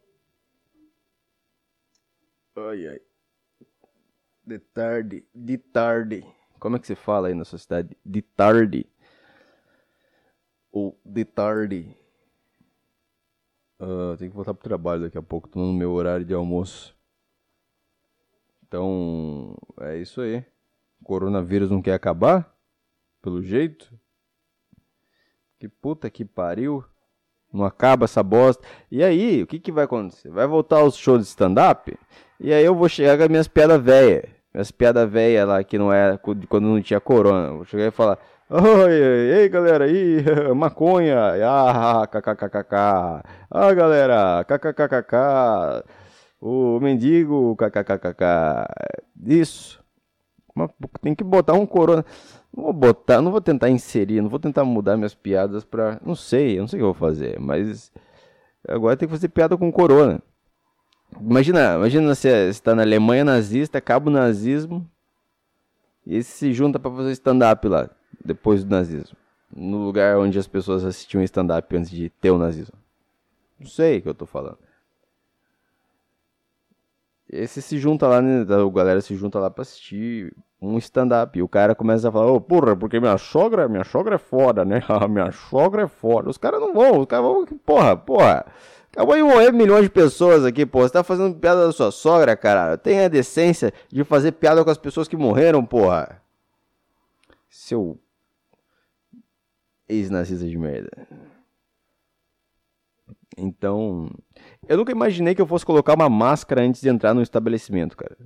Ai, 2.56 2.88
ai. 2.88 3.02
De 4.46 4.60
tarde, 4.60 5.26
de 5.34 5.58
tarde. 5.58 6.26
Como 6.60 6.76
é 6.76 6.80
que 6.80 6.88
se 6.88 6.96
fala 6.96 7.28
aí 7.28 7.34
na 7.34 7.46
sua 7.46 7.60
cidade? 7.60 7.96
De 8.06 8.22
tarde. 8.22 8.86
Ou 10.72 11.00
de 11.06 11.26
tarde. 11.26 11.96
Uh, 13.80 14.18
tenho 14.18 14.30
que 14.30 14.36
voltar 14.36 14.54
pro 14.54 14.64
trabalho 14.64 15.04
daqui 15.04 15.18
a 15.18 15.22
pouco, 15.22 15.48
tô 15.48 15.60
no 15.60 15.72
meu 15.72 15.92
horário 15.94 16.26
de 16.26 16.34
almoço. 16.34 16.98
Então, 18.68 19.56
é 19.80 19.98
isso 19.98 20.22
aí. 20.22 20.46
O 21.00 21.06
coronavírus 21.06 21.72
não 21.72 21.82
quer 21.82 21.94
acabar? 21.94 22.56
Pelo 23.22 23.42
jeito? 23.42 23.98
Que 25.58 25.68
puta 25.68 26.10
que 26.10 26.26
pariu. 26.26 26.84
Não 27.52 27.66
acaba 27.66 28.06
essa 28.06 28.22
bosta. 28.22 28.64
E 28.92 29.04
aí, 29.04 29.42
o 29.42 29.48
que, 29.48 29.60
que 29.60 29.72
vai 29.72 29.86
acontecer? 29.86 30.30
Vai 30.30 30.48
voltar 30.48 30.84
os 30.84 30.96
shows 30.96 31.22
de 31.22 31.28
stand-up? 31.28 31.98
E 32.40 32.54
aí 32.54 32.64
eu 32.64 32.76
vou 32.76 32.88
chegar 32.88 33.18
com 33.18 33.24
as 33.24 33.30
minhas 33.30 33.48
piadas 33.48 33.82
velhas. 33.82 34.26
Minhas 34.54 34.72
piadas 34.72 35.10
velhas 35.10 35.48
lá, 35.48 35.64
que 35.64 35.78
não 35.78 35.92
era 35.92 36.18
quando 36.18 36.62
não 36.62 36.82
tinha 36.82 37.00
corona. 37.00 37.52
Vou 37.52 37.66
chegar 37.66 37.88
e 37.88 37.92
falar: 37.92 38.18
Oi, 38.50 38.92
ei 38.92 39.50
galera, 39.50 39.86
aí, 39.86 40.24
maconha, 40.56 41.36
ah, 41.46 42.06
kkkk. 42.10 42.76
Ah, 43.52 43.74
galera, 43.74 44.44
kkkk. 44.44 45.84
O 46.42 46.80
mendigo, 46.80 47.56
kkkk. 47.56 48.24
Isso. 49.26 49.84
Tem 51.02 51.14
que 51.14 51.24
botar 51.24 51.54
um 51.54 51.66
corona. 51.66 52.04
Não 52.56 52.64
vou 52.64 52.74
botar, 52.74 53.22
não 53.22 53.32
vou 53.32 53.42
tentar 53.42 53.70
inserir, 53.70 54.22
não 54.22 54.30
vou 54.30 54.40
tentar 54.40 54.66
mudar 54.66 54.98
minhas 54.98 55.14
piadas 55.14 55.64
pra. 55.64 56.00
Não 56.06 56.16
sei, 56.16 56.58
eu 56.58 56.62
não 56.62 56.68
sei 56.68 56.78
o 56.78 56.82
que 56.82 56.84
eu 56.84 56.94
vou 56.94 57.10
fazer, 57.10 57.40
mas. 57.40 57.92
Agora 58.68 58.98
tem 58.98 59.08
que 59.08 59.14
fazer 59.14 59.30
piada 59.30 59.58
com 59.58 59.72
corona. 59.72 60.22
Imagina, 61.20 61.76
imagina 61.76 62.14
se 62.14 62.28
está 62.50 62.76
na 62.76 62.84
Alemanha 62.84 63.26
nazista, 63.26 63.78
acaba 63.78 64.10
o 64.10 64.14
nazismo 64.14 64.88
e 66.06 66.22
se 66.24 66.54
junta 66.54 66.80
para 66.80 66.92
fazer 66.92 67.12
stand-up 67.14 67.68
lá, 67.68 67.90
depois 68.24 68.64
do 68.64 68.70
nazismo. 68.70 69.18
No 69.56 69.78
lugar 69.78 70.18
onde 70.18 70.38
as 70.38 70.48
pessoas 70.48 70.84
assistiam 70.84 71.24
stand-up 71.24 71.76
antes 71.76 71.90
de 71.90 72.10
ter 72.10 72.30
o 72.32 72.38
nazismo. 72.38 72.78
Não 73.60 73.68
sei 73.68 73.98
o 73.98 74.02
que 74.02 74.10
eu 74.10 74.14
tô 74.14 74.26
falando. 74.26 74.58
Esse 77.32 77.62
se 77.62 77.78
junta 77.78 78.08
lá, 78.08 78.22
né? 78.22 78.42
A 78.42 78.70
galera 78.70 79.02
se 79.02 79.16
junta 79.16 79.40
lá 79.40 79.52
pra 79.52 79.62
assistir 79.62 80.34
um 80.60 80.78
stand-up. 80.80 81.38
E 81.38 81.44
o 81.44 81.48
cara 81.48 81.76
começa 81.76 82.10
a 82.10 82.12
falar, 82.12 82.32
ô, 82.32 82.36
oh, 82.36 82.42
porra, 82.42 82.76
porque 82.76 83.00
minha 83.00 83.18
sogra, 83.18 83.68
minha 83.68 83.84
sogra 83.84 84.16
é 84.16 84.18
foda, 84.18 84.66
né? 84.66 84.82
minha 85.08 85.32
sogra 85.32 85.84
é 85.84 85.88
foda. 85.88 86.30
Os 86.30 86.38
caras 86.38 86.60
não 86.60 86.74
vão, 86.74 87.00
os 87.00 87.06
caras 87.06 87.26
vão, 87.26 87.46
porra, 87.46 87.96
porra. 87.96 88.46
Acabou 88.92 89.16
de 89.16 89.22
morrer 89.22 89.54
milhões 89.54 89.84
de 89.84 89.90
pessoas 89.90 90.44
aqui, 90.44 90.66
pô. 90.66 90.82
Você 90.82 90.94
tá 90.94 91.04
fazendo 91.04 91.36
piada 91.36 91.68
da 91.68 91.72
sua 91.72 91.92
sogra, 91.92 92.36
cara. 92.36 92.78
Tenha 92.78 93.06
a 93.06 93.10
decência 93.10 93.72
de 93.90 94.04
fazer 94.04 94.32
piada 94.32 94.64
com 94.64 94.72
as 94.72 94.78
pessoas 94.78 95.08
que 95.08 95.16
morreram, 95.16 95.64
porra. 95.64 96.20
Seu 97.48 98.00
ex-nazista 99.88 100.48
de 100.48 100.58
merda. 100.58 100.90
Então, 103.38 104.10
eu 104.68 104.78
nunca 104.78 104.92
imaginei 104.92 105.36
que 105.36 105.42
eu 105.42 105.48
fosse 105.48 105.66
colocar 105.66 105.94
uma 105.94 106.10
máscara 106.10 106.62
antes 106.62 106.82
de 106.82 106.90
entrar 106.90 107.14
no 107.14 107.22
estabelecimento, 107.22 107.96
cara. 107.96 108.18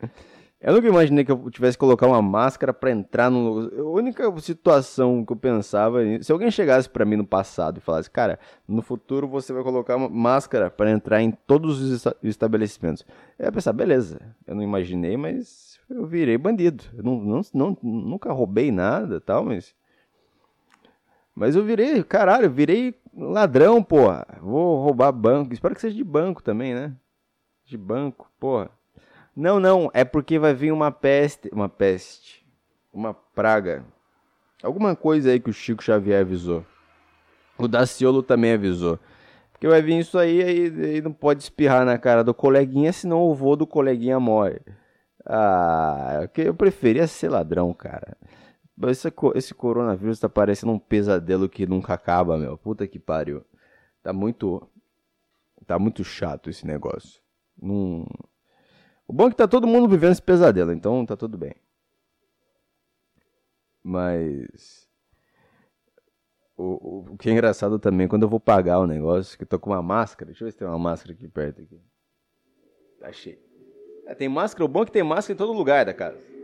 Eu 0.58 0.72
nunca 0.72 0.88
imaginei 0.88 1.22
que 1.22 1.30
eu 1.30 1.50
tivesse 1.50 1.76
que 1.76 1.80
colocar 1.80 2.06
uma 2.06 2.22
máscara 2.22 2.72
para 2.72 2.90
entrar 2.90 3.30
no. 3.30 3.70
A 3.78 3.90
única 3.90 4.24
situação 4.40 5.24
que 5.24 5.32
eu 5.32 5.36
pensava. 5.36 6.00
Se 6.22 6.32
alguém 6.32 6.50
chegasse 6.50 6.88
para 6.88 7.04
mim 7.04 7.16
no 7.16 7.26
passado 7.26 7.76
e 7.76 7.80
falasse, 7.80 8.10
cara, 8.10 8.38
no 8.66 8.80
futuro 8.80 9.28
você 9.28 9.52
vai 9.52 9.62
colocar 9.62 9.96
uma 9.96 10.08
máscara 10.08 10.70
para 10.70 10.90
entrar 10.90 11.22
em 11.22 11.30
todos 11.30 11.80
os 11.80 12.06
estabelecimentos. 12.22 13.04
Eu 13.38 13.44
ia 13.44 13.52
pensar, 13.52 13.74
beleza. 13.74 14.18
Eu 14.46 14.54
não 14.54 14.62
imaginei, 14.62 15.16
mas 15.16 15.78
eu 15.90 16.06
virei 16.06 16.38
bandido. 16.38 16.84
Eu 16.96 17.04
não, 17.04 17.20
não, 17.20 17.40
não, 17.52 17.78
nunca 17.82 18.32
roubei 18.32 18.72
nada 18.72 19.20
tal, 19.20 19.44
mas. 19.44 19.74
Mas 21.34 21.54
eu 21.54 21.62
virei, 21.62 22.02
caralho, 22.02 22.46
eu 22.46 22.50
virei 22.50 22.98
ladrão, 23.16 23.82
porra. 23.82 24.26
Vou 24.40 24.82
roubar 24.82 25.12
banco. 25.12 25.52
Espero 25.52 25.74
que 25.74 25.80
seja 25.80 25.96
de 25.96 26.04
banco 26.04 26.42
também, 26.42 26.74
né? 26.74 26.94
De 27.64 27.76
banco, 27.76 28.30
porra. 28.38 28.70
Não, 29.34 29.60
não, 29.60 29.90
é 29.92 30.04
porque 30.04 30.38
vai 30.38 30.54
vir 30.54 30.72
uma 30.72 30.90
peste, 30.90 31.50
uma 31.52 31.68
peste, 31.68 32.46
uma 32.92 33.12
praga. 33.12 33.84
Alguma 34.62 34.96
coisa 34.96 35.30
aí 35.30 35.38
que 35.38 35.50
o 35.50 35.52
Chico 35.52 35.82
Xavier 35.82 36.22
avisou. 36.22 36.64
O 37.58 37.68
Daciolo 37.68 38.22
também 38.22 38.52
avisou. 38.52 38.98
Porque 39.52 39.68
vai 39.68 39.80
vir 39.82 39.98
isso 39.98 40.18
aí, 40.18 40.42
aí, 40.42 40.84
aí 40.84 41.02
não 41.02 41.12
pode 41.12 41.42
espirrar 41.42 41.84
na 41.84 41.98
cara 41.98 42.22
do 42.22 42.34
coleguinha, 42.34 42.92
senão 42.92 43.22
o 43.22 43.34
vô 43.34 43.56
do 43.56 43.66
coleguinha 43.66 44.20
morre. 44.20 44.60
Ah, 45.24 46.28
eu 46.36 46.54
preferia 46.54 47.06
ser 47.06 47.28
ladrão, 47.28 47.72
cara. 47.74 48.16
Esse, 48.84 49.12
esse 49.34 49.54
coronavírus 49.54 50.20
tá 50.20 50.28
parecendo 50.28 50.72
um 50.72 50.78
pesadelo 50.78 51.48
que 51.48 51.66
nunca 51.66 51.94
acaba, 51.94 52.36
meu. 52.36 52.58
Puta 52.58 52.86
que 52.86 52.98
pariu. 52.98 53.44
Tá 54.02 54.12
muito. 54.12 54.68
Tá 55.66 55.78
muito 55.78 56.04
chato 56.04 56.50
esse 56.50 56.66
negócio. 56.66 57.20
O 59.08 59.12
bom 59.12 59.26
é 59.26 59.30
que 59.30 59.36
tá 59.36 59.48
todo 59.48 59.66
mundo 59.66 59.88
vivendo 59.88 60.12
esse 60.12 60.22
pesadelo, 60.22 60.72
então 60.72 61.06
tá 61.06 61.16
tudo 61.16 61.38
bem. 61.38 61.54
Mas. 63.82 64.86
O, 66.56 66.64
o, 66.64 67.12
o 67.12 67.18
que 67.18 67.28
é 67.28 67.32
engraçado 67.32 67.78
também, 67.78 68.08
quando 68.08 68.22
eu 68.22 68.28
vou 68.28 68.40
pagar 68.40 68.78
o 68.78 68.86
negócio, 68.86 69.36
que 69.36 69.44
eu 69.44 69.48
tô 69.48 69.58
com 69.58 69.70
uma 69.70 69.82
máscara. 69.82 70.30
Deixa 70.30 70.44
eu 70.44 70.46
ver 70.46 70.52
se 70.52 70.58
tem 70.58 70.68
uma 70.68 70.78
máscara 70.78 71.14
aqui 71.14 71.28
perto 71.28 71.62
aqui. 71.62 71.80
Tá 73.00 73.12
cheio. 73.12 73.38
É, 74.06 74.14
tem 74.14 74.28
máscara, 74.28 74.64
o 74.64 74.68
bom 74.68 74.82
é 74.82 74.86
que 74.86 74.92
tem 74.92 75.02
máscara 75.02 75.34
em 75.34 75.36
todo 75.36 75.52
lugar 75.52 75.84
da 75.84 75.94
casa. 75.94 76.35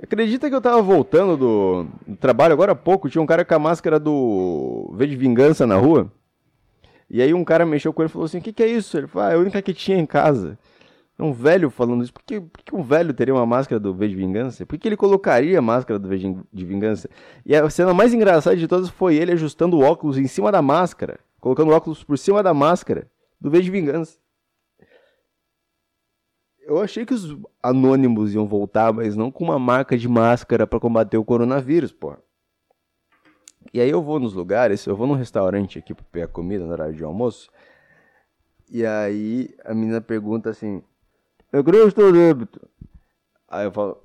Acredita 0.00 0.48
que 0.48 0.54
eu 0.54 0.60
tava 0.60 0.80
voltando 0.80 1.36
do, 1.36 1.86
do 2.06 2.16
trabalho 2.16 2.52
agora 2.52 2.72
há 2.72 2.74
pouco, 2.74 3.08
tinha 3.08 3.20
um 3.20 3.26
cara 3.26 3.44
com 3.44 3.54
a 3.54 3.58
máscara 3.58 3.98
do 3.98 4.92
V 4.94 5.06
de 5.06 5.16
Vingança 5.16 5.66
na 5.66 5.76
rua. 5.76 6.10
E 7.10 7.20
aí 7.20 7.34
um 7.34 7.44
cara 7.44 7.66
mexeu 7.66 7.92
com 7.92 8.02
ele 8.02 8.08
e 8.08 8.12
falou 8.12 8.26
assim: 8.26 8.38
O 8.38 8.42
que, 8.42 8.52
que 8.52 8.62
é 8.62 8.68
isso? 8.68 8.96
Ele 8.96 9.06
falou: 9.06 9.28
ah, 9.28 9.32
é 9.32 9.34
a 9.34 9.38
única 9.38 9.60
que 9.60 9.74
tinha 9.74 9.98
em 9.98 10.06
casa. 10.06 10.58
Um 11.18 11.32
velho 11.32 11.68
falando 11.68 12.04
isso. 12.04 12.12
Por 12.12 12.22
que, 12.22 12.40
por 12.40 12.62
que 12.62 12.76
um 12.76 12.82
velho 12.82 13.12
teria 13.12 13.34
uma 13.34 13.44
máscara 13.44 13.80
do 13.80 13.92
V 13.92 14.08
de 14.08 14.14
Vingança? 14.14 14.64
Por 14.64 14.78
que 14.78 14.86
ele 14.86 14.96
colocaria 14.96 15.58
a 15.58 15.62
máscara 15.62 15.98
do 15.98 16.08
V 16.08 16.36
de 16.52 16.64
Vingança? 16.64 17.10
E 17.44 17.56
a 17.56 17.68
cena 17.68 17.92
mais 17.92 18.14
engraçada 18.14 18.56
de 18.56 18.68
todas 18.68 18.88
foi 18.88 19.16
ele 19.16 19.32
ajustando 19.32 19.76
o 19.76 19.82
óculos 19.82 20.16
em 20.16 20.28
cima 20.28 20.52
da 20.52 20.62
máscara. 20.62 21.18
Colocando 21.40 21.72
o 21.72 21.74
óculos 21.74 22.04
por 22.04 22.16
cima 22.16 22.40
da 22.40 22.54
máscara 22.54 23.08
do 23.40 23.50
V 23.50 23.60
de 23.60 23.70
Vingança. 23.70 24.16
Eu 26.68 26.82
achei 26.82 27.06
que 27.06 27.14
os 27.14 27.34
anônimos 27.62 28.34
iam 28.34 28.46
voltar, 28.46 28.92
mas 28.92 29.16
não 29.16 29.30
com 29.30 29.42
uma 29.42 29.58
marca 29.58 29.96
de 29.96 30.06
máscara 30.06 30.66
para 30.66 30.78
combater 30.78 31.16
o 31.16 31.24
coronavírus, 31.24 31.90
pô. 31.92 32.14
E 33.72 33.80
aí 33.80 33.88
eu 33.88 34.02
vou 34.02 34.20
nos 34.20 34.34
lugares, 34.34 34.84
eu 34.84 34.94
vou 34.94 35.06
num 35.06 35.14
restaurante 35.14 35.78
aqui 35.78 35.94
pra 35.94 36.04
pegar 36.12 36.28
comida 36.28 36.66
no 36.66 36.72
horário 36.72 36.94
de 36.94 37.02
almoço. 37.02 37.50
E 38.70 38.84
aí 38.84 39.56
a 39.64 39.72
menina 39.72 40.02
pergunta 40.02 40.50
assim: 40.50 40.82
Eu 41.50 41.64
gosto 41.64 42.02
do 42.02 42.12
débito. 42.12 42.60
Aí 43.48 43.64
eu 43.64 43.72
falo: 43.72 44.04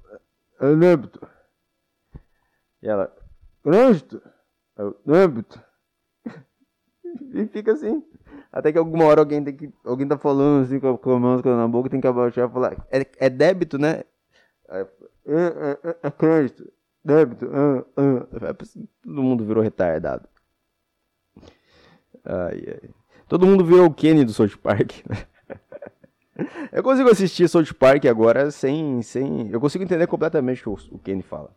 É 0.62 0.74
débito. 0.74 1.20
E 2.82 2.88
ela: 2.88 3.14
Gosto. 3.62 4.22
Eu, 4.78 4.98
débito. 5.06 5.62
e 7.34 7.46
fica 7.48 7.74
assim. 7.74 8.02
Até 8.54 8.72
que 8.72 8.78
alguma 8.78 9.06
hora 9.06 9.20
alguém 9.20 9.44
tem 9.44 9.56
que. 9.56 9.74
Alguém 9.84 10.08
tá 10.08 10.18
falando 10.18 10.64
assim 10.64 10.80
com 10.80 11.12
a, 11.12 11.20
máscara 11.20 11.58
na 11.58 11.68
boca, 11.68 11.90
tem 11.90 12.00
que 12.00 12.08
abaixar 12.08 12.48
e 12.48 12.54
falar: 12.54 12.88
É, 12.92 13.06
é 13.18 13.30
débito, 13.30 13.78
né? 13.78 14.04
É, 14.70 14.88
é, 15.26 15.80
é, 15.84 15.98
é 16.04 16.12
crédito 16.12 16.72
débito, 17.04 17.50
ah, 17.54 17.86
ah. 17.98 18.54
todo 19.04 19.22
mundo 19.22 19.46
virou 19.46 19.62
retardado. 19.62 20.28
Ai, 22.24 22.64
ai. 22.68 22.90
Todo 23.28 23.46
mundo 23.46 23.66
virou 23.66 23.88
o 23.88 23.94
Kenny 23.94 24.24
do 24.24 24.32
South 24.32 24.58
Park. 24.62 24.94
Eu 26.72 26.82
consigo 26.82 27.10
assistir 27.10 27.48
South 27.48 27.74
Park 27.78 28.06
agora 28.06 28.50
sem, 28.50 29.02
sem. 29.02 29.50
Eu 29.52 29.60
consigo 29.60 29.84
entender 29.84 30.08
completamente 30.08 30.68
o 30.68 30.76
que 30.76 30.96
o 30.96 30.98
Kenny 30.98 31.22
fala. 31.22 31.56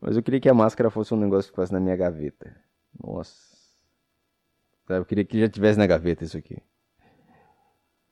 Mas 0.00 0.16
eu 0.16 0.22
queria 0.24 0.40
que 0.40 0.48
a 0.48 0.54
máscara 0.54 0.90
fosse 0.90 1.14
um 1.14 1.16
negócio 1.16 1.48
que 1.52 1.54
fosse 1.54 1.72
na 1.72 1.78
minha 1.78 1.94
gaveta. 1.94 2.56
Nossa. 3.00 3.51
Eu 4.88 5.04
queria 5.04 5.24
que 5.24 5.40
já 5.40 5.48
tivesse 5.48 5.78
na 5.78 5.86
gaveta 5.86 6.24
isso 6.24 6.36
aqui. 6.36 6.60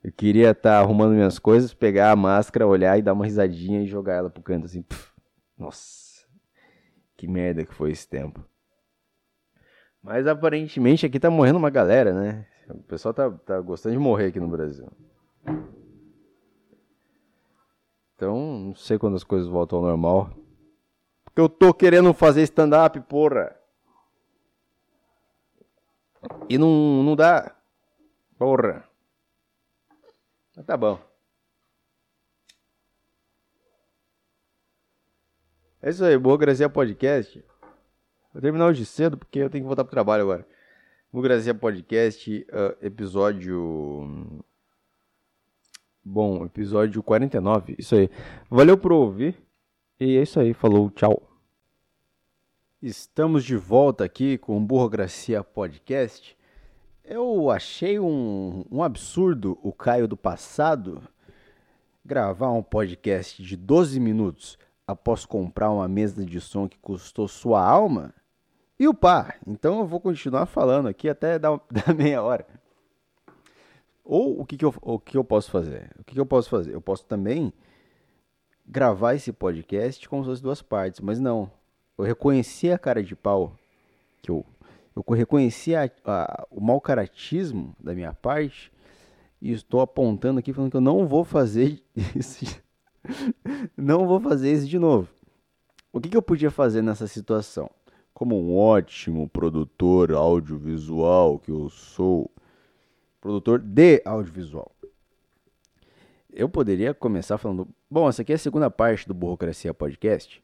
Eu 0.03 0.13
queria 0.13 0.51
estar 0.51 0.71
tá 0.71 0.79
arrumando 0.79 1.13
minhas 1.13 1.39
coisas, 1.39 1.75
pegar 1.75 2.11
a 2.11 2.17
máscara, 2.17 2.67
olhar 2.67 2.99
e 2.99 3.03
dar 3.03 3.13
uma 3.13 3.27
risadinha 3.27 3.83
e 3.83 3.87
jogar 3.87 4.15
ela 4.15 4.31
pro 4.31 4.43
canto 4.43 4.65
assim. 4.65 4.83
Puf, 4.83 5.13
nossa, 5.59 6.27
que 7.17 7.29
merda 7.29 7.67
que 7.67 7.75
foi 7.75 7.91
esse 7.91 8.09
tempo. 8.09 8.43
Mas 10.03 10.27
aparentemente 10.27 11.05
aqui 11.05 11.21
tá 11.21 11.31
morrendo 11.31 11.59
uma 11.59 11.69
galera, 11.69 12.15
né? 12.15 12.47
O 12.71 12.83
pessoal 12.85 13.13
tá, 13.13 13.31
tá 13.31 13.61
gostando 13.61 13.95
de 13.95 14.01
morrer 14.01 14.27
aqui 14.27 14.41
no 14.41 14.49
Brasil. 14.49 14.91
Então, 18.15 18.37
não 18.37 18.75
sei 18.75 18.99
quando 18.99 19.17
as 19.17 19.25
coisas 19.25 19.49
voltam 19.49 19.79
ao 19.79 19.85
normal. 19.85 20.31
Porque 21.25 21.41
eu 21.41 21.49
tô 21.49 21.75
querendo 21.75 22.13
fazer 22.15 22.43
stand-up, 22.43 22.99
porra. 23.03 23.55
E 26.49 26.59
não, 26.59 27.03
não 27.03 27.17
dá. 27.17 27.55
Porra. 28.39 28.85
Mas 30.57 30.67
tá 30.67 30.77
bom. 30.77 31.01
É 35.83 35.89
isso 35.89 36.05
aí, 36.05 36.19
Boa 36.19 36.37
Grazia 36.37 36.69
Podcast. 36.69 37.43
Vou 38.33 38.43
terminar 38.43 38.67
hoje 38.67 38.85
cedo 38.85 39.17
porque 39.17 39.39
eu 39.39 39.49
tenho 39.49 39.65
que 39.65 39.67
voltar 39.67 39.85
pro 39.85 39.91
trabalho 39.91 40.25
agora. 40.25 40.47
Boa 41.13 41.25
Grazia 41.25 41.55
Podcast, 41.55 42.47
uh, 42.53 42.85
episódio. 42.85 44.45
Bom, 46.05 46.45
episódio 46.45 47.03
49. 47.03 47.77
Isso 47.79 47.95
aí. 47.95 48.11
Valeu 48.51 48.77
por 48.77 48.93
ouvir. 48.93 49.37
E 49.99 50.17
é 50.17 50.23
isso 50.23 50.39
aí. 50.39 50.53
Falou, 50.53 50.91
tchau. 50.91 51.30
Estamos 52.83 53.45
de 53.45 53.57
volta 53.57 54.05
aqui 54.05 54.39
com 54.39 54.57
o 54.57 54.61
Burocracia 54.61 55.45
Podcast. 55.45 56.35
Eu 57.05 57.51
achei 57.51 58.01
um, 58.01 58.65
um 58.71 58.83
absurdo 58.83 59.59
o 59.63 59.71
Caio 59.71 60.09
do 60.09 60.17
passado 60.17 61.03
gravar 62.03 62.51
um 62.53 62.63
podcast 62.63 63.43
de 63.43 63.55
12 63.55 64.01
minutos 64.01 64.59
após 64.87 65.27
comprar 65.27 65.71
uma 65.71 65.87
mesa 65.87 66.25
de 66.25 66.41
som 66.41 66.67
que 66.67 66.79
custou 66.79 67.29
sua 67.29 67.63
alma 67.63 68.15
e 68.79 68.89
o 68.89 68.95
par. 68.95 69.39
Então 69.47 69.81
eu 69.81 69.87
vou 69.87 70.01
continuar 70.01 70.47
falando 70.47 70.89
aqui 70.89 71.07
até 71.07 71.37
dar, 71.39 71.61
meia 71.95 72.23
hora. 72.23 72.47
Ou 74.03 74.41
o 74.41 74.47
que, 74.47 74.57
que, 74.57 74.65
eu, 74.65 74.75
o 74.81 74.99
que 74.99 75.19
eu 75.19 75.25
posso 75.25 75.51
fazer? 75.51 75.91
O 75.99 76.05
que, 76.05 76.15
que 76.15 76.21
eu 76.21 76.25
posso 76.25 76.49
fazer? 76.49 76.73
Eu 76.73 76.81
posso 76.81 77.05
também 77.05 77.53
gravar 78.67 79.17
esse 79.17 79.35
podcast 79.35 80.09
com 80.09 80.23
as 80.23 80.41
duas 80.41 80.63
partes, 80.63 81.01
mas 81.01 81.21
não. 81.21 81.60
Eu 82.01 82.07
reconheci 82.07 82.71
a 82.71 82.79
cara 82.79 83.03
de 83.03 83.15
pau 83.15 83.55
que 84.23 84.31
eu, 84.31 84.43
eu 84.97 85.05
reconheci 85.15 85.75
a, 85.77 85.91
a, 86.07 86.47
o 86.51 86.59
mau 86.59 86.81
caratismo 86.81 87.77
da 87.79 87.93
minha 87.95 88.15
parte 88.15 88.73
e 89.41 89.53
estou 89.53 89.83
apontando 89.83 90.41
aqui 90.41 90.51
falando 90.51 90.71
que 90.71 90.79
eu 90.79 90.81
não 90.81 91.07
vou 91.07 91.25
fazer 91.25 91.83
isso. 92.17 92.59
não 93.77 94.07
vou 94.07 94.19
fazer 94.19 94.51
isso 94.51 94.67
de 94.67 94.79
novo. 94.79 95.09
O 95.93 96.01
que, 96.01 96.09
que 96.09 96.17
eu 96.17 96.23
podia 96.23 96.51
fazer 96.51 96.81
nessa 96.81 97.07
situação? 97.07 97.71
Como 98.15 98.35
um 98.35 98.57
ótimo 98.57 99.29
produtor 99.29 100.13
audiovisual 100.13 101.39
que 101.39 101.51
eu 101.51 101.69
sou, 101.69 102.31
produtor 103.21 103.59
de 103.59 104.01
audiovisual, 104.07 104.73
eu 106.33 106.49
poderia 106.49 106.95
começar 106.95 107.37
falando: 107.37 107.69
bom, 107.91 108.09
essa 108.09 108.23
aqui 108.23 108.33
é 108.33 108.37
a 108.37 108.39
segunda 108.39 108.71
parte 108.71 109.07
do 109.07 109.13
Burocracia 109.13 109.75
Podcast. 109.75 110.43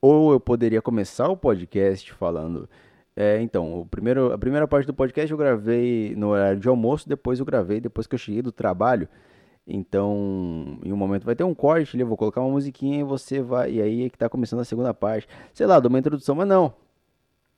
Ou 0.00 0.32
eu 0.32 0.40
poderia 0.40 0.82
começar 0.82 1.28
o 1.28 1.36
podcast 1.36 2.12
falando 2.12 2.68
é, 3.16 3.40
então, 3.40 3.80
o 3.80 3.86
primeiro, 3.86 4.30
a 4.32 4.36
primeira 4.36 4.68
parte 4.68 4.86
do 4.86 4.92
podcast 4.92 5.32
eu 5.32 5.38
gravei 5.38 6.14
no 6.16 6.28
horário 6.28 6.60
de 6.60 6.68
almoço, 6.68 7.08
depois 7.08 7.38
eu 7.38 7.46
gravei 7.46 7.80
depois 7.80 8.06
que 8.06 8.14
eu 8.14 8.18
cheguei 8.18 8.42
do 8.42 8.52
trabalho. 8.52 9.08
Então, 9.66 10.78
em 10.84 10.92
um 10.92 10.96
momento 10.96 11.24
vai 11.24 11.34
ter 11.34 11.42
um 11.42 11.54
corte 11.54 11.98
eu 11.98 12.06
vou 12.06 12.16
colocar 12.16 12.40
uma 12.42 12.50
musiquinha 12.50 13.00
e 13.00 13.02
você 13.02 13.40
vai. 13.40 13.72
E 13.72 13.82
aí 13.82 14.04
é 14.04 14.10
que 14.10 14.18
tá 14.18 14.28
começando 14.28 14.60
a 14.60 14.64
segunda 14.64 14.92
parte. 14.92 15.26
Sei 15.54 15.66
lá, 15.66 15.80
dou 15.80 15.88
uma 15.88 15.98
introdução, 15.98 16.34
mas 16.34 16.46
não. 16.46 16.74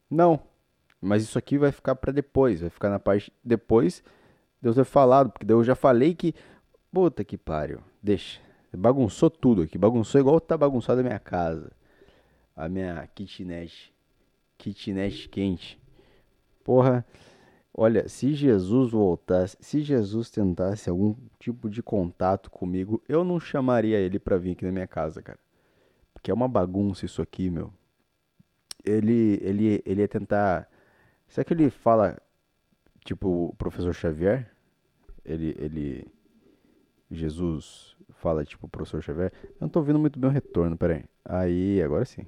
Não. 0.09 0.41
Mas 1.01 1.23
isso 1.25 1.39
aqui 1.39 1.59
vai 1.59 1.73
ficar 1.73 1.97
para 1.97 2.13
depois, 2.13 2.61
vai 2.61 2.71
ficar 2.71 2.89
na 2.89 2.99
parte 2.99 3.33
depois 3.45 4.03
de 4.63 4.69
eu 4.69 4.75
ter 4.75 4.85
falado, 4.85 5.31
porque 5.31 5.51
eu 5.53 5.65
já 5.65 5.75
falei 5.75 6.15
que. 6.15 6.35
Puta 6.93 7.25
que 7.25 7.37
pariu. 7.37 7.81
Deixa. 8.03 8.41
Bagunçou 8.73 9.29
tudo 9.29 9.63
aqui. 9.63 9.77
Bagunçou 9.77 10.21
igual 10.21 10.41
tá 10.41 10.57
bagunçado 10.57 11.01
a 11.01 11.03
minha 11.03 11.19
casa. 11.19 11.71
A 12.59 12.69
minha 12.69 13.07
kitnet 13.15 13.95
kitnet 14.59 15.29
quente. 15.29 15.81
Porra, 16.65 17.07
olha, 17.73 18.09
se 18.09 18.35
Jesus 18.35 18.91
voltasse, 18.91 19.57
se 19.61 19.81
Jesus 19.81 20.29
tentasse 20.29 20.91
algum 20.91 21.15
tipo 21.39 21.71
de 21.71 21.85
contato 21.85 22.51
comigo, 22.51 23.01
eu 23.09 23.23
não 23.23 23.39
chamaria 23.39 24.01
ele 24.01 24.19
pra 24.19 24.37
vir 24.37 24.51
aqui 24.51 24.65
na 24.65 24.73
minha 24.73 24.89
casa, 24.89 25.23
cara. 25.23 25.39
Porque 26.13 26.33
é 26.33 26.35
uma 26.35 26.49
bagunça 26.49 27.07
isso 27.07 27.23
aqui, 27.23 27.49
meu. 27.49 27.73
Ele, 28.85 29.39
ele, 29.41 29.81
ele 29.87 30.01
ia 30.01 30.09
tentar. 30.09 30.69
Será 31.29 31.45
que 31.45 31.55
ele 31.55 31.71
fala, 31.71 32.19
tipo, 33.05 33.51
o 33.51 33.55
professor 33.55 33.95
Xavier? 33.95 34.51
Ele, 35.25 35.55
ele. 35.61 36.07
Jesus 37.09 37.97
fala, 38.15 38.45
tipo, 38.45 38.67
o 38.67 38.69
professor 38.69 39.01
Xavier? 39.01 39.33
Eu 39.45 39.57
não 39.61 39.69
tô 39.69 39.79
ouvindo 39.79 39.99
muito 40.01 40.19
bem 40.19 40.29
o 40.29 40.33
retorno, 40.33 40.77
peraí. 40.77 41.05
Aí, 41.25 41.81
agora 41.81 42.05
sim. 42.05 42.27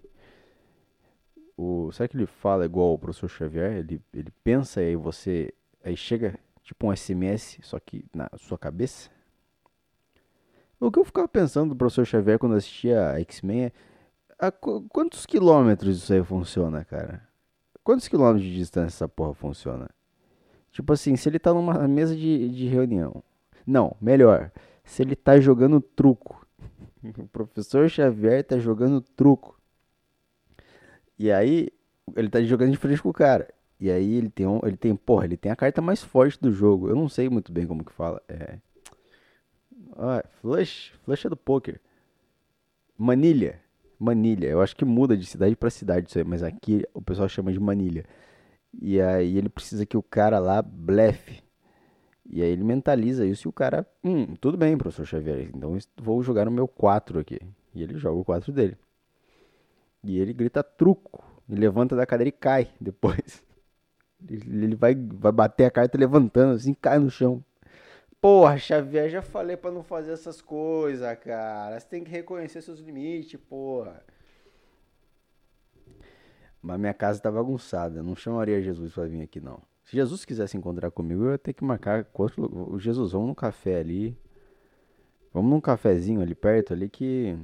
O, 1.62 1.92
será 1.92 2.08
que 2.08 2.16
ele 2.16 2.24
fala 2.24 2.64
igual 2.64 2.94
o 2.94 2.98
professor 2.98 3.28
Xavier? 3.28 3.72
Ele, 3.72 4.00
ele 4.14 4.30
pensa 4.42 4.80
e 4.80 4.86
aí 4.86 4.96
você. 4.96 5.52
Aí 5.84 5.94
chega 5.94 6.38
tipo 6.62 6.86
um 6.86 6.96
SMS, 6.96 7.58
só 7.60 7.78
que 7.78 8.02
na 8.14 8.30
sua 8.38 8.56
cabeça? 8.56 9.10
O 10.80 10.90
que 10.90 10.98
eu 10.98 11.04
ficava 11.04 11.28
pensando 11.28 11.74
do 11.74 11.76
professor 11.76 12.06
Xavier 12.06 12.38
quando 12.38 12.54
assistia 12.54 13.10
a 13.10 13.20
X-Men 13.20 13.64
é. 13.66 13.72
A, 14.38 14.50
quantos 14.50 15.26
quilômetros 15.26 15.98
isso 15.98 16.14
aí 16.14 16.24
funciona, 16.24 16.82
cara? 16.82 17.28
Quantos 17.84 18.08
quilômetros 18.08 18.42
de 18.42 18.56
distância 18.56 18.96
essa 18.96 19.08
porra 19.08 19.34
funciona? 19.34 19.90
Tipo 20.72 20.94
assim, 20.94 21.14
se 21.14 21.28
ele 21.28 21.38
tá 21.38 21.52
numa 21.52 21.86
mesa 21.86 22.16
de, 22.16 22.48
de 22.48 22.68
reunião. 22.68 23.22
Não, 23.66 23.94
melhor. 24.00 24.50
Se 24.82 25.02
ele 25.02 25.14
tá 25.14 25.38
jogando 25.38 25.78
truco. 25.78 26.46
o 27.18 27.28
professor 27.28 27.86
Xavier 27.90 28.42
tá 28.44 28.58
jogando 28.58 29.02
truco. 29.02 29.59
E 31.20 31.30
aí, 31.30 31.68
ele 32.16 32.30
tá 32.30 32.40
jogando 32.40 32.70
de 32.70 32.78
frente 32.78 33.02
com 33.02 33.10
o 33.10 33.12
cara. 33.12 33.46
E 33.78 33.90
aí 33.90 34.14
ele 34.14 34.30
tem 34.30 34.46
um, 34.46 34.58
ele 34.64 34.78
tem, 34.78 34.96
porra, 34.96 35.26
ele 35.26 35.36
tem 35.36 35.52
a 35.52 35.56
carta 35.56 35.82
mais 35.82 36.02
forte 36.02 36.40
do 36.40 36.50
jogo. 36.50 36.88
Eu 36.88 36.96
não 36.96 37.10
sei 37.10 37.28
muito 37.28 37.52
bem 37.52 37.66
como 37.66 37.84
que 37.84 37.92
fala. 37.92 38.22
É. 38.26 38.56
Ah, 39.98 40.24
flush, 40.40 40.94
flush 41.04 41.26
é 41.26 41.28
do 41.28 41.36
poker. 41.36 41.78
Manilha. 42.96 43.60
Manilha. 43.98 44.46
Eu 44.48 44.62
acho 44.62 44.74
que 44.74 44.82
muda 44.82 45.14
de 45.14 45.26
cidade 45.26 45.54
para 45.54 45.68
cidade 45.68 46.08
isso 46.08 46.16
aí, 46.16 46.24
mas 46.24 46.42
aqui 46.42 46.86
o 46.94 47.02
pessoal 47.02 47.28
chama 47.28 47.52
de 47.52 47.60
manilha. 47.60 48.06
E 48.80 48.98
aí 48.98 49.36
ele 49.36 49.50
precisa 49.50 49.84
que 49.84 49.98
o 49.98 50.02
cara 50.02 50.38
lá 50.38 50.62
blefe. 50.62 51.42
E 52.24 52.42
aí 52.42 52.48
ele 52.48 52.64
mentaliza 52.64 53.26
isso 53.26 53.46
e 53.46 53.50
o 53.50 53.52
cara, 53.52 53.86
hum, 54.02 54.34
tudo 54.36 54.56
bem, 54.56 54.78
professor 54.78 55.04
Xavier, 55.04 55.50
então 55.54 55.76
vou 56.00 56.22
jogar 56.22 56.48
o 56.48 56.50
meu 56.50 56.66
4 56.66 57.18
aqui. 57.18 57.38
E 57.74 57.82
ele 57.82 57.98
joga 57.98 58.18
o 58.18 58.24
4 58.24 58.50
dele. 58.52 58.78
E 60.02 60.18
ele 60.18 60.32
grita 60.32 60.62
truco. 60.62 61.24
E 61.48 61.54
levanta 61.54 61.96
da 61.96 62.06
cadeira 62.06 62.28
e 62.28 62.32
cai 62.32 62.70
depois. 62.80 63.42
Ele 64.28 64.76
vai, 64.76 64.94
vai 64.94 65.32
bater 65.32 65.64
a 65.64 65.70
carta 65.70 65.98
levantando, 65.98 66.54
assim, 66.54 66.74
cai 66.74 66.98
no 66.98 67.10
chão. 67.10 67.42
Porra, 68.20 68.58
Xavier, 68.58 69.08
já 69.08 69.22
falei 69.22 69.56
para 69.56 69.70
não 69.70 69.82
fazer 69.82 70.12
essas 70.12 70.42
coisas, 70.42 71.18
cara. 71.20 71.80
Você 71.80 71.86
tem 71.86 72.04
que 72.04 72.10
reconhecer 72.10 72.60
seus 72.60 72.78
limites, 72.78 73.40
porra. 73.40 74.04
Mas 76.60 76.78
minha 76.78 76.92
casa 76.92 77.20
tá 77.20 77.30
bagunçada. 77.30 78.02
Não 78.02 78.14
chamaria 78.14 78.60
Jesus 78.60 78.92
pra 78.92 79.06
vir 79.06 79.22
aqui, 79.22 79.40
não. 79.40 79.62
Se 79.84 79.96
Jesus 79.96 80.24
quisesse 80.24 80.56
encontrar 80.56 80.90
comigo, 80.90 81.24
eu 81.24 81.32
ia 81.32 81.38
ter 81.38 81.54
que 81.54 81.64
marcar 81.64 82.06
o 82.14 82.78
Jesus, 82.78 83.12
vamos 83.12 83.28
num 83.28 83.34
café 83.34 83.80
ali. 83.80 84.16
Vamos 85.32 85.50
num 85.50 85.60
cafezinho 85.60 86.20
ali 86.20 86.34
perto 86.34 86.72
ali 86.72 86.88
que. 86.88 87.38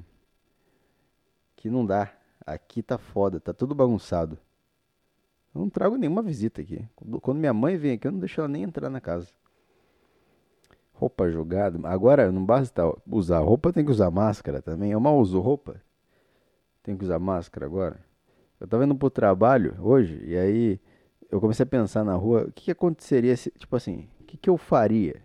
Que 1.56 1.70
não 1.70 1.86
dá. 1.86 2.15
Aqui 2.46 2.80
tá 2.80 2.96
foda, 2.96 3.40
tá 3.40 3.52
tudo 3.52 3.74
bagunçado. 3.74 4.38
Eu 5.52 5.62
não 5.62 5.68
trago 5.68 5.96
nenhuma 5.96 6.22
visita 6.22 6.60
aqui. 6.60 6.86
Quando 7.20 7.38
minha 7.38 7.52
mãe 7.52 7.76
vem 7.76 7.94
aqui, 7.94 8.06
eu 8.06 8.12
não 8.12 8.20
deixo 8.20 8.40
ela 8.40 8.46
nem 8.46 8.62
entrar 8.62 8.88
na 8.88 9.00
casa. 9.00 9.26
Roupa 10.92 11.28
jogada. 11.28 11.76
Agora 11.88 12.30
não 12.30 12.44
basta 12.44 12.82
usar 13.10 13.40
roupa, 13.40 13.72
tem 13.72 13.84
que 13.84 13.90
usar 13.90 14.12
máscara 14.12 14.62
também. 14.62 14.92
Eu 14.92 15.00
mal 15.00 15.18
uso 15.18 15.40
roupa. 15.40 15.82
Tem 16.84 16.96
que 16.96 17.04
usar 17.04 17.18
máscara 17.18 17.66
agora. 17.66 17.98
Eu 18.60 18.68
tava 18.68 18.84
indo 18.84 18.94
pro 18.94 19.10
trabalho 19.10 19.76
hoje 19.80 20.22
e 20.24 20.36
aí 20.36 20.80
eu 21.28 21.40
comecei 21.40 21.64
a 21.64 21.66
pensar 21.66 22.04
na 22.04 22.14
rua, 22.14 22.44
o 22.44 22.52
que, 22.52 22.66
que 22.66 22.70
aconteceria 22.70 23.36
se, 23.36 23.50
tipo 23.50 23.74
assim, 23.74 24.08
o 24.20 24.24
que, 24.24 24.36
que 24.36 24.48
eu 24.48 24.56
faria? 24.56 25.20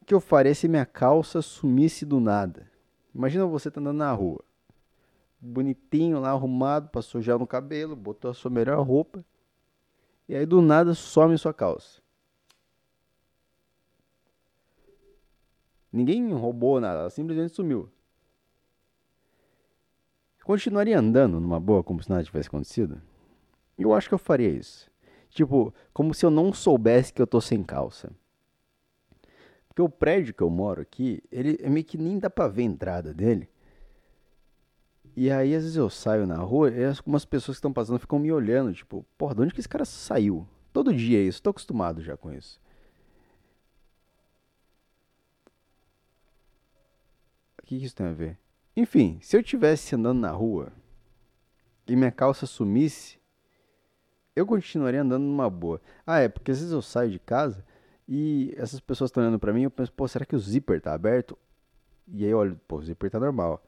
O 0.00 0.06
que 0.06 0.14
eu 0.14 0.20
faria 0.20 0.54
se 0.54 0.66
minha 0.66 0.86
calça 0.86 1.42
sumisse 1.42 2.06
do 2.06 2.18
nada? 2.18 2.66
Imagina 3.14 3.44
você 3.44 3.70
tá 3.70 3.78
andando 3.78 3.98
na 3.98 4.10
rua 4.10 4.42
bonitinho 5.42 6.20
lá, 6.20 6.30
arrumado, 6.30 6.88
passou 6.90 7.20
gel 7.20 7.38
no 7.38 7.46
cabelo, 7.46 7.96
botou 7.96 8.30
a 8.30 8.34
sua 8.34 8.50
melhor 8.50 8.80
roupa. 8.86 9.24
E 10.28 10.36
aí 10.36 10.46
do 10.46 10.62
nada 10.62 10.94
some 10.94 11.36
sua 11.36 11.52
calça. 11.52 12.00
Ninguém 15.92 16.32
roubou 16.32 16.80
nada, 16.80 17.00
ela 17.00 17.10
simplesmente 17.10 17.54
sumiu. 17.54 17.90
Continuaria 20.44 20.98
andando 20.98 21.38
numa 21.38 21.60
boa 21.60 21.84
como 21.84 22.02
se 22.02 22.08
nada 22.08 22.24
tivesse 22.24 22.48
acontecido? 22.48 23.02
Eu 23.78 23.92
acho 23.92 24.08
que 24.08 24.14
eu 24.14 24.18
faria 24.18 24.48
isso. 24.48 24.90
Tipo, 25.28 25.74
como 25.92 26.14
se 26.14 26.24
eu 26.24 26.30
não 26.30 26.52
soubesse 26.52 27.12
que 27.12 27.20
eu 27.20 27.26
tô 27.26 27.40
sem 27.40 27.62
calça. 27.62 28.12
Porque 29.68 29.82
o 29.82 29.88
prédio 29.88 30.34
que 30.34 30.42
eu 30.42 30.50
moro 30.50 30.82
aqui, 30.82 31.22
ele 31.30 31.58
é 31.62 31.68
meio 31.68 31.84
que 31.84 31.96
nem 31.96 32.18
dá 32.18 32.28
pra 32.28 32.48
ver 32.48 32.62
a 32.62 32.66
entrada 32.66 33.14
dele. 33.14 33.48
E 35.14 35.30
aí, 35.30 35.54
às 35.54 35.62
vezes 35.62 35.76
eu 35.76 35.90
saio 35.90 36.26
na 36.26 36.36
rua 36.36 36.70
e 36.70 36.84
algumas 36.84 37.24
pessoas 37.24 37.56
que 37.56 37.58
estão 37.58 37.72
passando 37.72 37.98
ficam 37.98 38.18
me 38.18 38.32
olhando, 38.32 38.72
tipo, 38.72 39.04
porra, 39.18 39.34
de 39.34 39.42
onde 39.42 39.54
que 39.54 39.60
esse 39.60 39.68
cara 39.68 39.84
saiu? 39.84 40.46
Todo 40.72 40.94
dia 40.94 41.18
é 41.18 41.22
isso, 41.22 41.42
tô 41.42 41.50
acostumado 41.50 42.02
já 42.02 42.16
com 42.16 42.32
isso. 42.32 42.58
O 47.58 47.66
que, 47.66 47.78
que 47.78 47.84
isso 47.84 47.94
tem 47.94 48.06
a 48.06 48.12
ver? 48.12 48.38
Enfim, 48.74 49.18
se 49.20 49.36
eu 49.36 49.40
estivesse 49.40 49.94
andando 49.94 50.20
na 50.20 50.30
rua 50.30 50.72
e 51.86 51.94
minha 51.94 52.10
calça 52.10 52.46
sumisse, 52.46 53.18
eu 54.34 54.46
continuaria 54.46 55.02
andando 55.02 55.24
numa 55.24 55.50
boa. 55.50 55.80
Ah, 56.06 56.20
é, 56.20 56.28
porque 56.28 56.50
às 56.50 56.58
vezes 56.58 56.72
eu 56.72 56.80
saio 56.80 57.10
de 57.10 57.18
casa 57.18 57.64
e 58.08 58.54
essas 58.56 58.80
pessoas 58.80 59.10
estão 59.10 59.22
olhando 59.22 59.38
pra 59.38 59.52
mim 59.52 59.60
e 59.60 59.64
eu 59.64 59.70
penso, 59.70 59.92
pô, 59.92 60.08
será 60.08 60.24
que 60.24 60.34
o 60.34 60.38
zíper 60.38 60.80
tá 60.80 60.94
aberto? 60.94 61.36
E 62.08 62.24
aí 62.24 62.30
eu 62.30 62.38
olho, 62.38 62.58
pô, 62.66 62.76
o 62.76 62.82
zíper 62.82 63.10
tá 63.10 63.20
normal. 63.20 63.62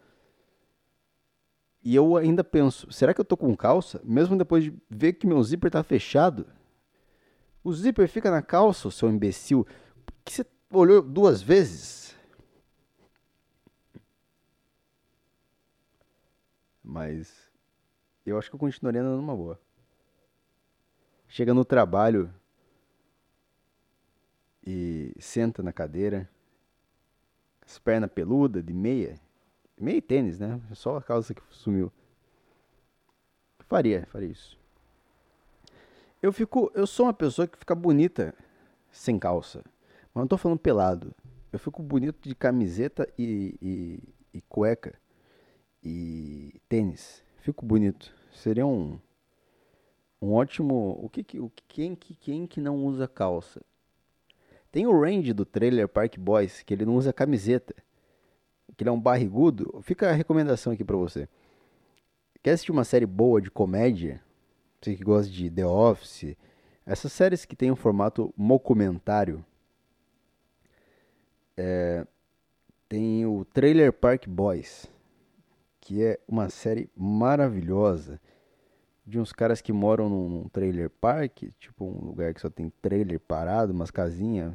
E 1.84 1.94
eu 1.94 2.16
ainda 2.16 2.42
penso, 2.42 2.90
será 2.90 3.12
que 3.12 3.20
eu 3.20 3.24
tô 3.26 3.36
com 3.36 3.54
calça? 3.54 4.00
Mesmo 4.02 4.38
depois 4.38 4.64
de 4.64 4.74
ver 4.88 5.12
que 5.12 5.26
meu 5.26 5.42
zíper 5.42 5.70
tá 5.70 5.82
fechado? 5.82 6.46
O 7.62 7.70
zíper 7.74 8.08
fica 8.08 8.30
na 8.30 8.40
calça, 8.40 8.90
seu 8.90 9.10
imbecil. 9.10 9.66
Que 10.24 10.32
você 10.32 10.46
olhou 10.70 11.02
duas 11.02 11.42
vezes? 11.42 12.16
Mas 16.82 17.50
eu 18.24 18.38
acho 18.38 18.48
que 18.48 18.56
eu 18.56 18.60
continuaria 18.60 19.02
andando 19.02 19.16
numa 19.16 19.36
boa. 19.36 19.60
Chega 21.28 21.52
no 21.52 21.66
trabalho 21.66 22.32
e 24.66 25.12
senta 25.18 25.62
na 25.62 25.72
cadeira, 25.72 26.30
as 27.60 27.78
pernas 27.78 28.10
peludas, 28.10 28.64
de 28.64 28.72
meia, 28.72 29.20
Meio 29.78 30.00
tênis, 30.00 30.38
né? 30.38 30.60
Só 30.72 30.96
a 30.96 31.02
calça 31.02 31.34
que 31.34 31.42
sumiu. 31.50 31.92
Faria, 33.66 34.06
faria 34.10 34.28
isso. 34.28 34.58
Eu 36.22 36.32
fico. 36.32 36.70
Eu 36.74 36.86
sou 36.86 37.06
uma 37.06 37.14
pessoa 37.14 37.46
que 37.46 37.58
fica 37.58 37.74
bonita 37.74 38.34
sem 38.90 39.18
calça. 39.18 39.64
Mas 40.14 40.22
não 40.22 40.28
tô 40.28 40.36
falando 40.36 40.58
pelado. 40.58 41.14
Eu 41.52 41.58
fico 41.58 41.82
bonito 41.82 42.28
de 42.28 42.34
camiseta 42.34 43.08
e, 43.18 43.56
e, 43.60 44.14
e 44.34 44.40
cueca. 44.42 44.94
E 45.82 46.60
tênis. 46.68 47.22
Fico 47.38 47.66
bonito. 47.66 48.14
Seria 48.32 48.64
um. 48.64 48.98
Um 50.22 50.32
ótimo. 50.32 50.98
O 51.02 51.08
que 51.08 51.40
o 51.40 51.50
quem 51.68 51.96
que 51.96 52.14
quem 52.14 52.46
que 52.46 52.60
não 52.60 52.84
usa 52.84 53.08
calça? 53.08 53.60
Tem 54.70 54.86
o 54.86 55.00
Range 55.00 55.32
do 55.32 55.44
trailer 55.44 55.88
Park 55.88 56.16
Boys 56.18 56.62
que 56.62 56.74
ele 56.74 56.84
não 56.84 56.96
usa 56.96 57.12
camiseta 57.12 57.74
que 58.76 58.82
ele 58.82 58.90
é 58.90 58.92
um 58.92 59.00
barrigudo, 59.00 59.80
fica 59.82 60.10
a 60.10 60.12
recomendação 60.12 60.72
aqui 60.72 60.84
para 60.84 60.96
você. 60.96 61.28
Quer 62.42 62.52
assistir 62.52 62.72
uma 62.72 62.84
série 62.84 63.06
boa 63.06 63.40
de 63.40 63.50
comédia? 63.50 64.22
Você 64.80 64.94
que 64.94 65.02
gosta 65.02 65.30
de 65.30 65.50
The 65.50 65.66
Office, 65.66 66.36
essas 66.84 67.12
séries 67.12 67.44
que 67.44 67.56
tem 67.56 67.70
um 67.70 67.76
formato 67.76 68.34
documentário, 68.36 69.44
é, 71.56 72.06
tem 72.88 73.24
o 73.24 73.44
Trailer 73.46 73.92
Park 73.92 74.26
Boys, 74.28 74.86
que 75.80 76.02
é 76.02 76.18
uma 76.28 76.48
série 76.50 76.90
maravilhosa 76.96 78.20
de 79.06 79.18
uns 79.18 79.32
caras 79.32 79.60
que 79.60 79.72
moram 79.72 80.08
num 80.08 80.48
trailer 80.48 80.88
park, 80.88 81.44
tipo 81.58 81.84
um 81.84 82.06
lugar 82.06 82.32
que 82.32 82.40
só 82.40 82.48
tem 82.48 82.72
trailer 82.80 83.20
parado, 83.20 83.72
umas 83.72 83.90
casinhas 83.90 84.54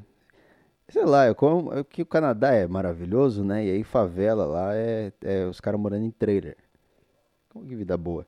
Sei 0.89 1.05
lá, 1.05 1.25
é 1.25 1.33
como, 1.35 1.71
é 1.71 1.83
que 1.83 2.01
o 2.01 2.05
Canadá 2.05 2.51
é 2.51 2.67
maravilhoso, 2.67 3.43
né? 3.43 3.63
E 3.63 3.69
aí 3.69 3.83
favela 3.83 4.45
lá 4.45 4.75
é, 4.75 5.13
é 5.21 5.45
os 5.45 5.61
caras 5.61 5.79
morando 5.79 6.03
em 6.03 6.09
trailer. 6.09 6.57
Como 7.47 7.67
que 7.67 7.75
vida 7.75 7.95
boa. 7.95 8.25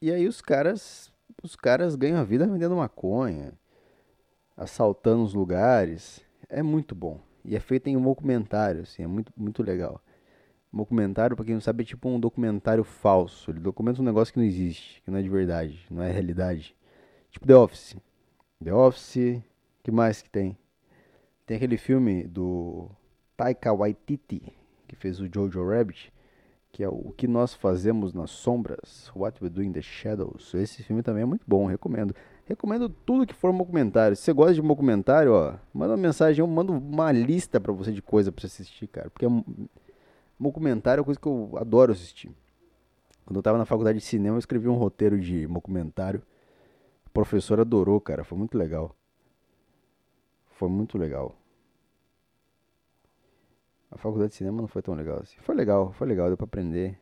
E 0.00 0.12
aí 0.12 0.28
os 0.28 0.40
caras, 0.40 1.12
os 1.42 1.56
caras 1.56 1.96
ganham 1.96 2.18
a 2.20 2.24
vida 2.24 2.46
vendendo 2.46 2.76
maconha, 2.76 3.52
assaltando 4.56 5.24
os 5.24 5.34
lugares. 5.34 6.24
É 6.48 6.62
muito 6.62 6.94
bom. 6.94 7.20
E 7.44 7.56
é 7.56 7.60
feito 7.60 7.88
em 7.88 7.96
um 7.96 8.02
documentário, 8.02 8.82
assim, 8.82 9.02
é 9.02 9.06
muito, 9.06 9.32
muito 9.36 9.62
legal. 9.64 10.00
Um 10.72 10.78
documentário, 10.78 11.34
pra 11.34 11.44
quem 11.44 11.54
não 11.54 11.60
sabe, 11.60 11.82
é 11.82 11.86
tipo 11.86 12.08
um 12.08 12.20
documentário 12.20 12.84
falso. 12.84 13.50
Ele 13.50 13.58
documenta 13.58 14.00
um 14.00 14.04
negócio 14.04 14.32
que 14.32 14.38
não 14.38 14.46
existe, 14.46 15.02
que 15.02 15.10
não 15.10 15.18
é 15.18 15.22
de 15.22 15.28
verdade, 15.28 15.84
não 15.90 16.02
é 16.02 16.10
realidade. 16.12 16.76
Tipo 17.30 17.46
The 17.46 17.56
Office. 17.56 17.96
The 18.62 18.72
Office, 18.72 19.42
que 19.82 19.90
mais 19.90 20.22
que 20.22 20.30
tem? 20.30 20.56
Tem 21.50 21.56
aquele 21.56 21.78
filme 21.78 22.22
do 22.28 22.88
Taika 23.36 23.72
Waititi, 23.74 24.40
que 24.86 24.94
fez 24.94 25.18
o 25.18 25.26
Jojo 25.26 25.68
Rabbit, 25.68 26.12
que 26.70 26.80
é 26.80 26.88
o 26.88 27.12
que 27.16 27.26
nós 27.26 27.54
fazemos 27.54 28.12
nas 28.12 28.30
sombras, 28.30 29.10
What 29.16 29.42
We 29.42 29.50
Do 29.50 29.60
in 29.60 29.72
the 29.72 29.82
Shadows. 29.82 30.54
Esse 30.54 30.84
filme 30.84 31.02
também 31.02 31.24
é 31.24 31.26
muito 31.26 31.42
bom, 31.48 31.66
recomendo. 31.66 32.14
Recomendo 32.44 32.88
tudo 32.88 33.26
que 33.26 33.34
for 33.34 33.50
um 33.50 33.58
documentário. 33.58 34.16
Se 34.16 34.22
você 34.22 34.32
gosta 34.32 34.54
de 34.54 34.60
um 34.60 34.68
documentário, 34.68 35.32
ó, 35.32 35.56
manda 35.74 35.94
uma 35.94 36.00
mensagem, 36.00 36.38
eu 36.38 36.46
mando 36.46 36.72
uma 36.72 37.10
lista 37.10 37.60
para 37.60 37.72
você 37.72 37.90
de 37.90 38.00
coisa 38.00 38.30
para 38.30 38.42
você 38.42 38.46
assistir, 38.46 38.86
cara, 38.86 39.10
porque 39.10 39.26
um 39.26 39.42
documentário 40.38 41.00
é 41.00 41.02
uma 41.02 41.06
coisa 41.06 41.18
que 41.18 41.26
eu 41.26 41.50
adoro 41.56 41.90
assistir. 41.90 42.30
Quando 43.26 43.38
eu 43.38 43.42
tava 43.42 43.58
na 43.58 43.64
faculdade 43.64 43.98
de 43.98 44.04
cinema, 44.04 44.36
eu 44.36 44.38
escrevi 44.38 44.68
um 44.68 44.76
roteiro 44.76 45.18
de 45.18 45.48
documentário. 45.48 46.22
O 47.06 47.10
professor 47.10 47.58
adorou, 47.58 48.00
cara, 48.00 48.22
foi 48.22 48.38
muito 48.38 48.56
legal. 48.56 48.94
Foi 50.52 50.68
muito 50.68 50.96
legal. 50.96 51.39
A 53.90 53.98
faculdade 53.98 54.30
de 54.30 54.36
cinema 54.36 54.60
não 54.60 54.68
foi 54.68 54.82
tão 54.82 54.94
legal 54.94 55.18
assim. 55.20 55.36
Foi 55.40 55.54
legal, 55.54 55.92
foi 55.92 56.06
legal, 56.06 56.28
deu 56.28 56.36
pra 56.36 56.44
aprender. 56.44 56.98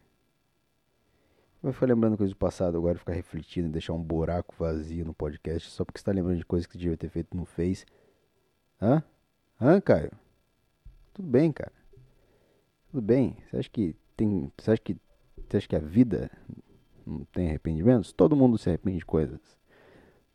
Vai 1.63 1.73
ficar 1.73 1.87
lembrando 1.87 2.17
coisas 2.17 2.35
do 2.35 2.39
passado 2.39 2.79
agora, 2.79 2.99
ficar 2.99 3.13
refletindo 3.13 3.69
e 3.69 3.73
deixar 3.73 3.93
um 3.93 4.03
buraco 4.03 4.55
vazio 4.59 5.05
no 5.05 5.13
podcast 5.13 5.69
só 5.71 5.85
porque 5.85 5.99
você 5.99 6.05
tá 6.05 6.13
lembrando 6.13 6.39
de 6.39 6.47
coisas 6.47 6.67
que 6.67 6.79
devia 6.79 6.97
ter 6.97 7.09
feito 7.09 7.35
e 7.35 7.37
não 7.37 7.45
fez. 7.45 7.85
Hã? 8.81 9.03
Hã, 9.61 9.81
Caio? 9.81 10.13
Tudo 11.13 11.29
bem, 11.29 11.51
cara. 11.51 11.73
Tudo 12.91 13.03
bem. 13.03 13.37
Você 13.51 13.57
acha 13.57 13.69
que 13.69 13.97
tem. 14.17 14.53
Você 14.57 14.71
acha 14.71 14.81
que. 14.81 14.97
Você 15.49 15.57
acha 15.57 15.69
que 15.69 15.77
a 15.77 15.81
vida 15.81 16.31
não 17.05 17.25
tem 17.25 17.49
arrependimentos? 17.49 18.13
Todo 18.13 18.37
mundo 18.37 18.57
se 18.57 18.69
arrepende 18.69 18.99
de 18.99 19.07
coisas. 19.07 19.41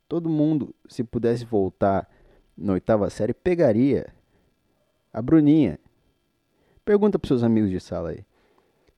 Todo 0.10 0.30
mundo, 0.30 0.76
se 0.90 1.04
pudesse 1.04 1.46
voltar 1.46 2.10
na 2.56 2.74
oitava 2.74 3.10
série, 3.10 3.34
pegaria 3.34 4.14
a 5.12 5.22
Bruninha 5.22 5.80
Pergunta 6.86 7.18
para 7.18 7.28
seus 7.28 7.44
amigos 7.44 7.70
de 7.70 7.80
sala 7.80 8.10
aí. 8.10 8.26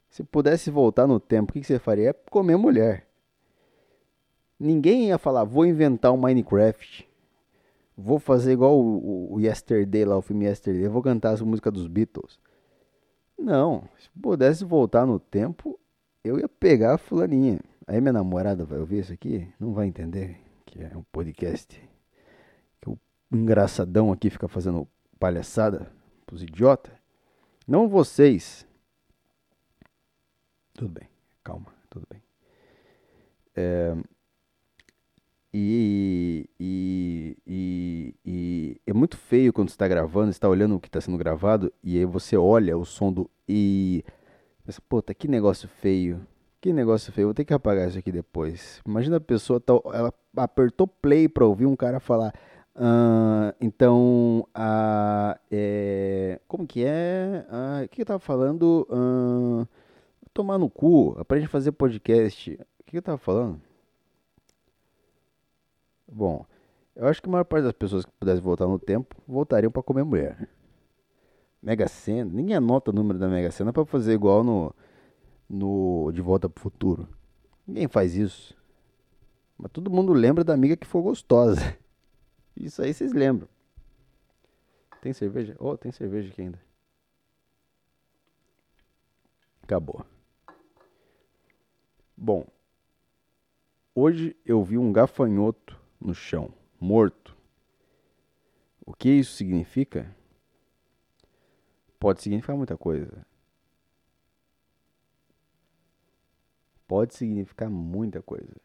Se 0.10 0.24
pudesse 0.24 0.72
voltar 0.72 1.06
no 1.06 1.20
tempo, 1.20 1.52
o 1.52 1.54
que, 1.54 1.64
você 1.64 1.78
faria? 1.78 2.10
É 2.10 2.14
comer 2.14 2.58
mulher. 2.58 3.08
Ninguém 4.60 5.08
ia 5.08 5.18
falar, 5.18 5.44
vou 5.44 5.66
inventar 5.66 6.12
um 6.12 6.18
Minecraft. 6.18 7.08
Vou 7.98 8.18
fazer 8.18 8.54
igual 8.54 8.80
o, 8.80 9.34
o, 9.34 9.34
o 9.36 9.42
Yesterday 9.42 10.06
lá, 10.06 10.18
o 10.18 10.22
filme 10.22 10.46
Yesterday. 10.46 10.88
Vou 10.88 11.04
cantar 11.04 11.32
as 11.32 11.42
músicas 11.42 11.74
dos 11.74 11.88
Beatles. 11.88 12.40
Não, 13.38 13.88
se 14.00 14.10
pudesse 14.22 14.64
voltar 14.64 15.06
no 15.06 15.20
tempo, 15.20 15.78
eu 16.24 16.40
ia 16.40 16.48
pegar 16.48 16.96
a 16.96 16.98
fulaninha. 16.98 17.60
Aí 17.86 18.02
minha 18.02 18.14
namorada 18.14 18.66
vai 18.66 18.80
ouvir 18.80 19.00
isso 19.00 19.14
aqui, 19.14 19.48
não 19.60 19.74
vai 19.74 19.86
entender 19.86 20.40
que 20.66 20.82
é 20.82 20.92
um 20.96 21.04
podcast. 21.12 21.80
Que 22.82 22.90
o 22.90 22.98
engraçadão 23.32 24.12
aqui 24.12 24.30
fica 24.30 24.48
fazendo 24.48 24.88
palhaçada 25.20 25.92
pros 26.26 26.42
idiotas. 26.42 27.05
Não 27.68 27.88
vocês. 27.88 28.66
Tudo 30.74 30.90
bem, 30.90 31.10
calma, 31.44 31.68
tudo 31.90 32.06
bem. 32.10 32.22
É, 33.56 33.96
e, 35.58 36.50
e, 36.60 37.38
e, 37.48 38.16
e, 38.26 38.82
é 38.86 38.92
muito 38.92 39.18
feio 39.18 39.54
quando 39.54 39.70
você 39.70 39.76
está 39.76 39.88
gravando, 39.88 40.30
está 40.30 40.50
olhando 40.50 40.76
o 40.76 40.80
que 40.82 40.90
está 40.90 41.00
sendo 41.00 41.18
gravado, 41.18 41.72
e 41.82 41.98
aí 41.98 42.04
você 42.04 42.36
olha 42.36 42.78
o 42.78 42.84
som 42.84 43.14
do 43.14 43.30
e. 43.48 44.04
Pensa, 44.66 44.82
puta, 44.90 45.14
que 45.14 45.30
negócio 45.30 45.70
feio. 45.70 46.28
Que 46.60 46.74
negócio 46.74 47.14
feio, 47.14 47.28
vou 47.28 47.34
ter 47.34 47.46
que 47.46 47.54
apagar 47.54 47.88
isso 47.88 47.98
aqui 47.98 48.12
depois. 48.12 48.82
Imagina 48.86 49.16
a 49.16 49.22
pessoa, 49.22 49.62
tá, 49.62 49.74
ela 49.94 50.14
apertou 50.36 50.88
play 50.88 51.30
para 51.30 51.46
ouvir 51.46 51.68
um 51.68 51.76
cara 51.76 52.02
falar. 52.02 52.34
Uh, 52.76 53.56
então, 53.62 54.46
uh, 54.56 55.40
é, 55.50 56.42
como 56.48 56.68
que 56.68 56.84
é? 56.84 57.46
Uh, 57.50 57.86
o 57.86 57.88
que 57.90 58.02
eu 58.02 58.06
tava 58.06 58.20
falando? 58.20 58.86
Uh, 58.90 59.68
tomar 60.34 60.58
no 60.58 60.70
cu, 60.70 61.16
aprende 61.18 61.46
a 61.46 61.50
fazer 61.50 61.72
podcast. 61.72 62.60
O 62.80 62.84
que 62.84 62.98
eu 62.98 63.02
tava 63.02 63.18
falando? 63.18 63.62
Bom, 66.12 66.46
eu 66.96 67.08
acho 67.08 67.22
que 67.22 67.30
a 67.30 67.32
maior 67.32 67.46
parte 67.46 67.64
das 67.64 67.74
pessoas 67.74 68.06
que 68.06 68.12
pudessem 68.20 68.42
voltar 68.42 68.68
no 68.68 68.78
tempo 68.78 69.16
voltariam 69.28 69.72
para 69.72 69.82
comer 69.82 70.04
mulher. 70.04 70.50
Mega 71.62 71.88
Sena, 71.88 72.30
ninguém 72.32 72.56
anota 72.56 72.92
o 72.92 72.94
número 72.94 73.18
da 73.18 73.28
Mega 73.28 73.50
Sena 73.52 73.74
para 73.74 73.86
fazer 73.86 74.14
igual 74.14 74.44
no, 74.44 74.76
no 75.50 76.12
De 76.12 76.22
Volta 76.22 76.48
pro 76.50 76.62
Futuro. 76.62 77.08
Ninguém 77.66 77.88
faz 77.88 78.16
isso. 78.16 78.56
Mas 79.58 79.72
todo 79.72 79.90
mundo 79.90 80.14
lembra 80.14 80.44
da 80.44 80.54
amiga 80.54 80.76
que 80.76 80.86
foi 80.86 81.02
gostosa. 81.02 81.76
Isso 82.56 82.82
aí 82.82 82.94
vocês 82.94 83.12
lembram. 83.12 83.50
Tem 85.02 85.12
cerveja? 85.14 85.56
Oh, 85.60 85.78
tem 85.78 85.92
cerveja 85.92 86.32
aqui 86.32 86.42
ainda. 86.42 86.62
Acabou. 89.62 90.06
Bom, 92.16 92.48
hoje 93.94 94.36
eu 94.46 94.64
vi 94.64 94.78
um 94.78 94.92
gafanhoto 94.92 95.80
no 96.00 96.14
chão, 96.14 96.54
morto. 96.80 97.36
O 98.86 98.94
que 98.94 99.10
isso 99.10 99.36
significa? 99.36 100.16
Pode 102.00 102.22
significar 102.22 102.56
muita 102.56 102.78
coisa. 102.78 103.26
Pode 106.88 107.16
significar 107.16 107.70
muita 107.70 108.22
coisa 108.22 108.56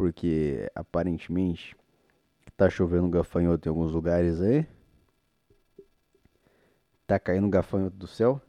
porque 0.00 0.66
aparentemente 0.74 1.76
tá 2.56 2.70
chovendo 2.70 3.06
gafanhoto 3.06 3.68
em 3.68 3.70
alguns 3.70 3.92
lugares 3.92 4.40
aí. 4.40 4.66
Tá 7.06 7.18
caindo 7.18 7.46
gafanhoto 7.50 7.98
do 7.98 8.06
céu. 8.06 8.40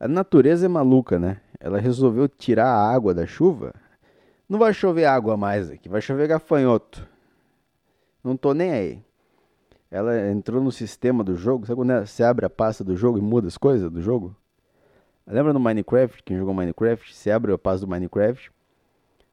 A 0.00 0.08
natureza 0.08 0.66
é 0.66 0.68
maluca, 0.68 1.16
né? 1.16 1.40
Ela 1.60 1.78
resolveu 1.78 2.28
tirar 2.28 2.66
a 2.66 2.92
água 2.92 3.14
da 3.14 3.24
chuva. 3.24 3.72
Não 4.48 4.58
vai 4.58 4.74
chover 4.74 5.04
água 5.04 5.36
mais 5.36 5.70
aqui, 5.70 5.88
vai 5.88 6.00
chover 6.00 6.26
gafanhoto. 6.26 7.08
Não 8.24 8.36
tô 8.36 8.52
nem 8.52 8.72
aí. 8.72 9.04
Ela 9.88 10.28
entrou 10.28 10.60
no 10.60 10.72
sistema 10.72 11.22
do 11.22 11.36
jogo. 11.36 11.66
Sabe 11.66 11.76
quando 11.76 12.04
você 12.04 12.24
abre 12.24 12.44
a 12.44 12.50
pasta 12.50 12.82
do 12.82 12.96
jogo 12.96 13.16
e 13.16 13.22
muda 13.22 13.46
as 13.46 13.56
coisas 13.56 13.88
do 13.88 14.02
jogo? 14.02 14.34
Lembra 15.24 15.52
no 15.52 15.60
Minecraft? 15.60 16.20
Quem 16.24 16.36
jogou 16.36 16.52
Minecraft? 16.52 17.14
Você 17.14 17.30
abre 17.30 17.52
a 17.52 17.58
pasta 17.58 17.86
do 17.86 17.90
Minecraft. 17.90 18.55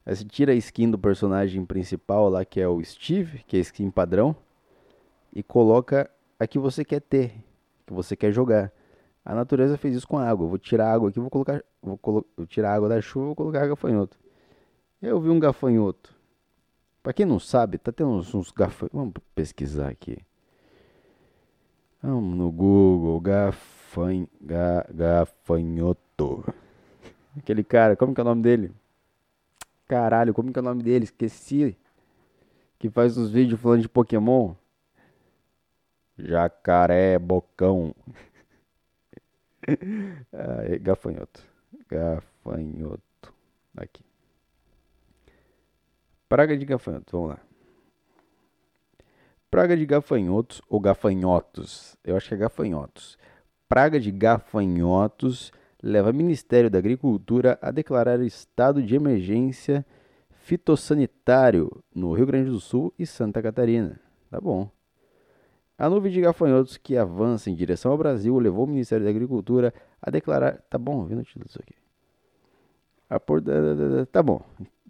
Aí 0.05 0.15
você 0.15 0.25
tira 0.25 0.51
a 0.51 0.55
skin 0.55 0.91
do 0.91 0.99
personagem 0.99 1.65
principal 1.65 2.29
lá, 2.29 2.43
que 2.43 2.59
é 2.59 2.67
o 2.67 2.83
Steve, 2.83 3.43
que 3.47 3.55
é 3.55 3.59
a 3.59 3.61
skin 3.61 3.89
padrão. 3.89 4.35
E 5.33 5.41
coloca 5.41 6.09
a 6.39 6.45
que 6.45 6.59
você 6.59 6.83
quer 6.83 6.99
ter, 6.99 7.33
que 7.85 7.93
você 7.93 8.15
quer 8.15 8.31
jogar. 8.31 8.71
A 9.23 9.33
natureza 9.33 9.77
fez 9.77 9.95
isso 9.95 10.07
com 10.07 10.17
a 10.17 10.27
água. 10.27 10.47
Vou 10.47 10.57
tirar 10.57 10.87
a 10.87 10.93
água 10.93 11.09
aqui, 11.09 11.19
vou 11.19 11.29
colocar, 11.29 11.63
vou, 11.81 11.97
colo 11.97 12.25
tirar 12.47 12.71
a 12.71 12.75
água 12.75 12.89
da 12.89 12.99
chuva, 12.99 13.27
vou 13.27 13.35
colocar 13.35 13.65
gafanhoto. 13.65 14.19
Eu 15.01 15.19
vi 15.21 15.29
um 15.29 15.39
gafanhoto. 15.39 16.13
Para 17.01 17.13
quem 17.13 17.25
não 17.25 17.39
sabe, 17.39 17.77
tá 17.77 17.91
tendo 17.91 18.11
uns, 18.11 18.33
uns 18.35 18.51
gafanhotos. 18.51 18.99
Vamos 18.99 19.13
pesquisar 19.33 19.87
aqui. 19.87 20.17
Vamos 22.01 22.37
no 22.37 22.51
Google, 22.51 23.19
gafan, 23.21 24.27
ga, 24.41 24.85
gafanhoto. 24.93 26.43
Aquele 27.37 27.63
cara, 27.63 27.95
como 27.95 28.13
que 28.13 28.19
é 28.19 28.23
o 28.23 28.25
nome 28.25 28.41
dele? 28.41 28.71
Caralho, 29.93 30.33
como 30.33 30.51
que 30.51 30.57
é 30.57 30.61
o 30.61 30.65
nome 30.65 30.81
dele? 30.81 31.03
Esqueci. 31.03 31.77
Que 32.79 32.89
faz 32.89 33.15
uns 33.15 33.29
vídeos 33.29 33.61
falando 33.61 33.83
de 33.83 33.87
Pokémon. 33.87 34.55
Jacaré 36.17 37.19
Bocão. 37.19 37.93
ah, 40.33 40.77
gafanhoto. 40.81 41.43
Gafanhoto. 41.87 43.33
Aqui. 43.77 44.03
Praga 46.27 46.57
de 46.57 46.65
gafanhotos. 46.65 47.11
Vamos 47.11 47.29
lá. 47.29 47.39
Praga 49.51 49.77
de 49.77 49.85
gafanhotos 49.85 50.59
ou 50.67 50.79
gafanhotos. 50.79 51.95
Eu 52.03 52.17
acho 52.17 52.29
que 52.29 52.33
é 52.33 52.37
gafanhotos. 52.37 53.15
Praga 53.69 53.99
de 53.99 54.09
gafanhotos 54.09 55.53
leva 55.83 56.11
o 56.11 56.13
Ministério 56.13 56.69
da 56.69 56.79
Agricultura 56.79 57.59
a 57.61 57.69
declarar 57.69 58.21
estado 58.21 58.81
de 58.81 58.95
emergência 58.95 59.85
fitossanitário 60.31 61.83
no 61.93 62.13
Rio 62.13 62.25
Grande 62.25 62.49
do 62.49 62.59
Sul 62.59 62.93
e 62.97 63.05
Santa 63.05 63.41
Catarina. 63.41 63.99
Tá 64.31 64.39
bom. 64.39 64.69
A 65.77 65.89
nuvem 65.89 66.11
de 66.11 66.21
gafanhotos 66.21 66.77
que 66.77 66.95
avança 66.95 67.49
em 67.49 67.55
direção 67.55 67.91
ao 67.91 67.97
Brasil 67.97 68.37
levou 68.39 68.63
o 68.63 68.67
Ministério 68.67 69.03
da 69.03 69.09
Agricultura 69.09 69.73
a 70.01 70.09
declarar. 70.09 70.61
Tá 70.69 70.77
bom, 70.77 71.03
vendo 71.03 71.19
o 71.19 71.23
título 71.23 71.45
disso 71.45 71.59
aqui. 71.61 71.75
A 73.09 73.19
por... 73.19 73.43
Tá 74.09 74.23
bom. 74.23 74.41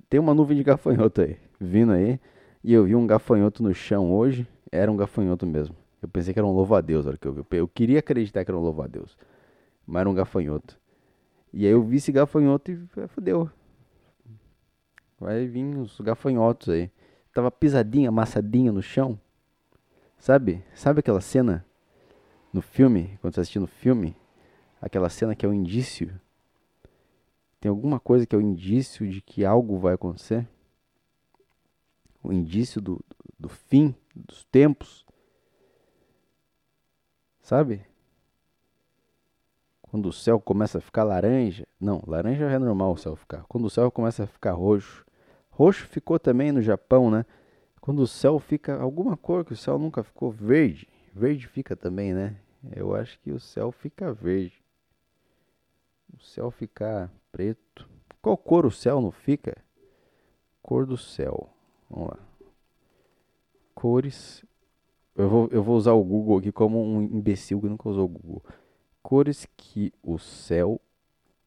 Tem 0.07 0.19
uma 0.19 0.35
nuvem 0.35 0.55
de 0.55 0.63
gafanhoto 0.63 1.21
aí, 1.21 1.37
vindo 1.59 1.91
aí. 1.91 2.19
E 2.63 2.71
eu 2.71 2.85
vi 2.85 2.95
um 2.95 3.07
gafanhoto 3.07 3.63
no 3.63 3.73
chão 3.73 4.11
hoje. 4.13 4.47
Era 4.71 4.91
um 4.91 4.95
gafanhoto 4.95 5.45
mesmo. 5.45 5.75
Eu 6.01 6.07
pensei 6.07 6.33
que 6.33 6.39
era 6.39 6.45
um 6.45 6.51
louva-a-Deus 6.51 7.05
na 7.05 7.09
hora 7.09 7.17
que 7.17 7.27
eu 7.27 7.33
vi. 7.33 7.43
Eu 7.51 7.67
queria 7.67 7.99
acreditar 7.99 8.45
que 8.45 8.51
era 8.51 8.57
um 8.57 8.61
louva-a-Deus. 8.61 9.17
Mas 9.85 10.01
era 10.01 10.09
um 10.09 10.13
gafanhoto. 10.13 10.82
E 11.53 11.67
aí 11.67 11.71
eu 11.71 11.83
vi 11.83 11.97
esse 11.97 12.11
gafanhoto 12.11 12.71
e 12.71 13.07
fodeu. 13.09 13.49
Vai 15.19 15.45
vir 15.45 15.77
os 15.77 16.01
gafanhotos 16.01 16.69
aí. 16.69 16.91
Tava 17.31 17.51
pisadinha, 17.51 18.09
amassadinha 18.09 18.71
no 18.71 18.81
chão. 18.81 19.19
Sabe? 20.17 20.63
Sabe 20.73 20.99
aquela 20.99 21.21
cena 21.21 21.63
no 22.51 22.61
filme, 22.61 23.17
quando 23.21 23.35
você 23.35 23.41
assistindo 23.41 23.63
o 23.63 23.67
filme? 23.67 24.15
Aquela 24.81 25.09
cena 25.09 25.35
que 25.35 25.45
é 25.45 25.49
o 25.49 25.51
um 25.51 25.55
indício. 25.55 26.19
Tem 27.59 27.69
alguma 27.69 27.99
coisa 27.99 28.25
que 28.25 28.35
é 28.35 28.37
o 28.37 28.41
um 28.41 28.51
indício 28.51 29.07
de 29.07 29.21
que 29.21 29.45
algo 29.45 29.77
vai 29.77 29.93
acontecer? 29.93 30.47
O 32.23 32.33
indício 32.33 32.81
do, 32.81 32.99
do 33.37 33.47
fim 33.47 33.95
dos 34.15 34.43
tempos. 34.45 35.05
Sabe? 37.41 37.85
Quando 39.93 40.09
o 40.09 40.11
céu 40.11 40.39
começa 40.39 40.79
a 40.79 40.81
ficar 40.81 41.03
laranja. 41.03 41.67
Não, 41.79 42.01
laranja 42.07 42.45
é 42.45 42.57
normal 42.57 42.93
o 42.93 42.97
céu 42.97 43.15
ficar. 43.15 43.43
Quando 43.43 43.65
o 43.65 43.69
céu 43.69 43.91
começa 43.91 44.23
a 44.23 44.25
ficar 44.25 44.53
roxo. 44.53 45.05
Roxo 45.51 45.85
ficou 45.85 46.17
também 46.17 46.51
no 46.51 46.63
Japão, 46.63 47.11
né? 47.11 47.23
Quando 47.79 47.99
o 47.99 48.07
céu 48.07 48.39
fica 48.39 48.75
alguma 48.81 49.15
cor 49.15 49.45
que 49.45 49.53
o 49.53 49.55
céu 49.55 49.77
nunca 49.77 50.01
ficou 50.01 50.31
verde, 50.31 50.89
verde 51.13 51.47
fica 51.47 51.75
também, 51.75 52.11
né? 52.11 52.37
Eu 52.75 52.95
acho 52.95 53.19
que 53.19 53.29
o 53.29 53.39
céu 53.39 53.71
fica 53.71 54.11
verde. 54.11 54.63
O 56.11 56.19
céu 56.23 56.49
fica 56.49 57.11
preto. 57.31 57.87
Qual 58.19 58.35
cor 58.35 58.65
o 58.65 58.71
céu 58.71 58.99
não 58.99 59.11
fica? 59.11 59.55
Cor 60.63 60.87
do 60.87 60.97
céu. 60.97 61.51
Vamos 61.87 62.09
lá. 62.09 62.19
Cores. 63.75 64.43
Eu 65.15 65.29
vou, 65.29 65.49
eu 65.51 65.61
vou 65.61 65.77
usar 65.77 65.91
o 65.91 66.03
Google 66.03 66.39
aqui 66.39 66.51
como 66.51 66.83
um 66.83 66.99
imbecil 66.99 67.61
que 67.61 67.69
nunca 67.69 67.87
usou 67.87 68.05
o 68.05 68.07
Google. 68.07 68.43
Cores 69.03 69.45
que 69.57 69.93
o 70.01 70.17
céu 70.17 70.81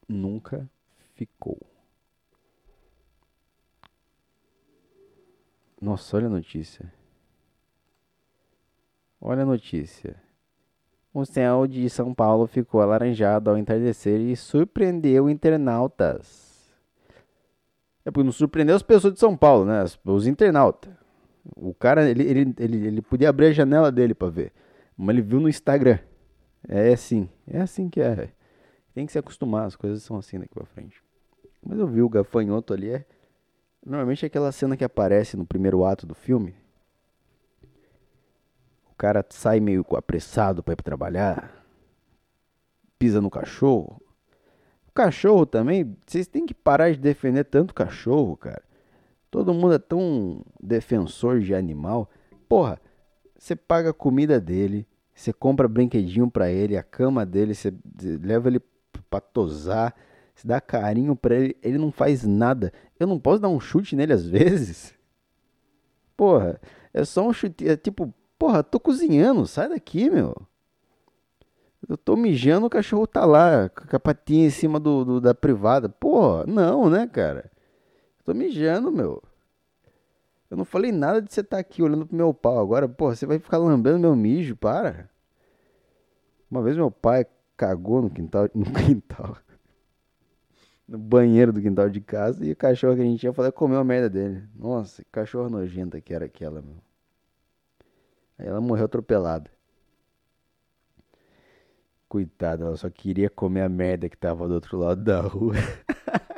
nunca 0.07 0.71
ficou. 1.14 1.59
Nossa, 5.81 6.16
olha 6.16 6.27
a 6.27 6.31
notícia. 6.31 6.92
Olha 9.21 9.42
a 9.42 9.47
notícia. 9.47 10.16
O 11.12 11.25
céu 11.25 11.66
de 11.66 11.88
São 11.88 12.12
Paulo 12.12 12.47
ficou 12.47 12.83
alaranjado 12.83 13.49
ao 13.49 13.57
entardecer 13.57 14.21
e 14.21 14.37
surpreendeu 14.37 15.31
internautas. 15.31 16.71
É 18.05 18.11
porque 18.11 18.25
não 18.25 18.33
surpreendeu 18.33 18.77
as 18.77 18.83
pessoas 18.83 19.14
de 19.14 19.19
São 19.19 19.37
Paulo, 19.37 19.64
né? 19.64 19.83
Os 20.05 20.27
internautas. 20.27 20.92
O 21.57 21.73
cara, 21.73 22.09
ele, 22.09 22.23
ele, 22.23 22.55
ele, 22.59 22.87
ele 22.87 23.03
podia 23.03 23.31
abrir 23.31 23.47
a 23.47 23.53
janela 23.53 23.90
dele 23.90 24.14
para 24.14 24.29
ver. 24.29 24.53
Mas 24.97 25.16
ele 25.16 25.23
viu 25.23 25.40
no 25.40 25.49
Instagram. 25.49 25.99
É 26.69 26.93
assim. 26.93 27.29
É 27.47 27.61
assim 27.61 27.89
que 27.89 28.01
é. 28.01 28.33
Tem 28.95 29.07
que 29.07 29.13
se 29.13 29.19
acostumar, 29.19 29.67
as 29.67 29.77
coisas 29.77 30.03
são 30.03 30.17
assim 30.17 30.39
daqui 30.39 30.55
pra 30.55 30.65
frente. 30.65 31.03
Mas 31.65 31.79
eu 31.79 31.87
vi 31.87 32.03
o 32.03 32.09
gafanhoto 32.09 32.73
ali, 32.73 32.91
é 32.91 33.05
Normalmente 33.87 34.25
é 34.25 34.27
aquela 34.27 34.51
cena 34.51 34.77
que 34.77 34.83
aparece 34.83 35.37
no 35.37 35.47
primeiro 35.47 35.85
ato 35.85 36.09
do 36.09 36.15
filme. 36.15 36.57
O 38.91 38.97
cara 38.99 39.25
sai 39.31 39.61
meio 39.61 39.87
apressado 39.93 40.61
para 40.61 40.73
ir 40.73 40.77
pra 40.77 40.83
trabalhar. 40.83 41.65
Pisa 42.99 43.21
no 43.21 43.31
cachorro. 43.31 44.03
O 44.89 44.93
cachorro 44.93 45.47
também, 45.47 45.97
vocês 46.05 46.27
têm 46.27 46.45
que 46.45 46.53
parar 46.53 46.91
de 46.91 46.99
defender 46.99 47.45
tanto 47.45 47.73
cachorro, 47.73 48.37
cara. 48.37 48.65
Todo 49.31 49.55
mundo 49.55 49.75
é 49.75 49.79
tão 49.79 50.45
defensor 50.61 51.39
de 51.39 51.55
animal. 51.55 52.11
Porra, 52.49 52.81
você 53.39 53.55
paga 53.55 53.91
a 53.91 53.95
comida 53.95 54.41
dele, 54.41 54.85
você 55.17 55.33
compra 55.33 55.67
brinquedinho 55.67 56.31
para 56.31 56.49
ele, 56.51 56.77
a 56.77 56.83
cama 56.83 57.27
dele, 57.27 57.55
você 57.55 57.75
leva 58.23 58.49
ele 58.49 58.61
pra 59.11 59.21
tosar 59.21 59.95
se 60.37 60.47
dá 60.47 60.61
carinho 60.61 61.17
pra 61.17 61.35
ele, 61.35 61.57
ele 61.63 61.79
não 61.79 61.91
faz 61.91 62.25
nada. 62.25 62.73
Eu 63.01 63.07
não 63.07 63.19
posso 63.19 63.41
dar 63.41 63.49
um 63.49 63.59
chute 63.59 63.97
nele 63.97 64.13
às 64.13 64.25
vezes? 64.29 64.95
Porra, 66.15 66.61
é 66.93 67.05
só 67.05 67.27
um 67.27 67.33
chute. 67.33 67.67
É 67.67 67.77
tipo, 67.77 68.15
porra, 68.39 68.63
tô 68.63 68.79
cozinhando, 68.79 69.47
sai 69.47 69.71
daqui, 69.71 70.11
meu. 70.11 70.37
Eu 71.89 71.97
tô 71.97 72.17
mijando, 72.17 72.67
o 72.67 72.71
cachorro 72.71 73.07
tá 73.07 73.25
lá, 73.25 73.69
com 73.69 73.97
a 73.97 74.01
patinha 74.01 74.47
em 74.47 74.51
cima 74.51 74.79
do, 74.79 75.05
do 75.05 75.21
da 75.21 75.35
privada. 75.35 75.89
Porra, 75.89 76.45
não, 76.47 76.91
né, 76.91 77.07
cara? 77.07 77.51
Tô 78.25 78.35
mijando, 78.35 78.91
meu. 78.93 79.23
Eu 80.51 80.57
não 80.57 80.65
falei 80.65 80.93
nada 80.93 81.21
de 81.21 81.33
você 81.33 81.41
estar 81.41 81.57
tá 81.57 81.61
aqui 81.61 81.83
olhando 81.83 82.07
pro 82.07 82.17
meu 82.17 82.33
pau. 82.33 82.59
Agora, 82.59 82.89
porra, 82.89 83.17
você 83.17 83.27
vai 83.27 83.39
ficar 83.39 83.59
lambendo 83.59 83.99
meu 83.99 84.15
mijo, 84.15 84.57
para. 84.57 85.11
Uma 86.51 86.63
vez 86.63 86.77
meu 86.77 86.91
pai 86.91 87.27
cagou 87.57 88.03
no 88.03 88.11
quintal, 88.11 88.49
no 88.55 88.65
quintal 88.65 89.37
no 90.87 90.99
banheiro 90.99 91.53
do 91.53 91.61
quintal 91.61 91.91
de 91.91 92.01
casa 92.01 92.45
e 92.45 92.53
o 92.53 92.57
cachorro 92.57 92.95
que 92.95 93.03
a 93.03 93.05
gente 93.05 93.21
tinha 93.21 93.33
falou 93.33 93.51
comeu 93.53 93.79
a 93.79 93.85
merda 93.85 94.09
dele. 94.09 94.45
Nossa, 94.55 95.03
que 95.03 95.11
cachorro 95.11 95.51
nojenta 95.51 96.01
que 96.01 96.15
era 96.15 96.27
aquela, 96.27 96.63
meu. 96.63 96.77
Aí 98.39 98.47
ela 98.47 98.61
morreu 98.61 98.85
atropelada. 98.85 99.51
Coitada, 102.09 102.65
ela 102.65 102.77
só 102.77 102.89
queria 102.89 103.29
comer 103.29 103.63
a 103.63 103.69
merda 103.69 104.09
que 104.09 104.17
tava 104.17 104.47
do 104.47 104.55
outro 104.55 104.79
lado 104.79 105.03
da 105.03 105.21
rua. 105.21 105.55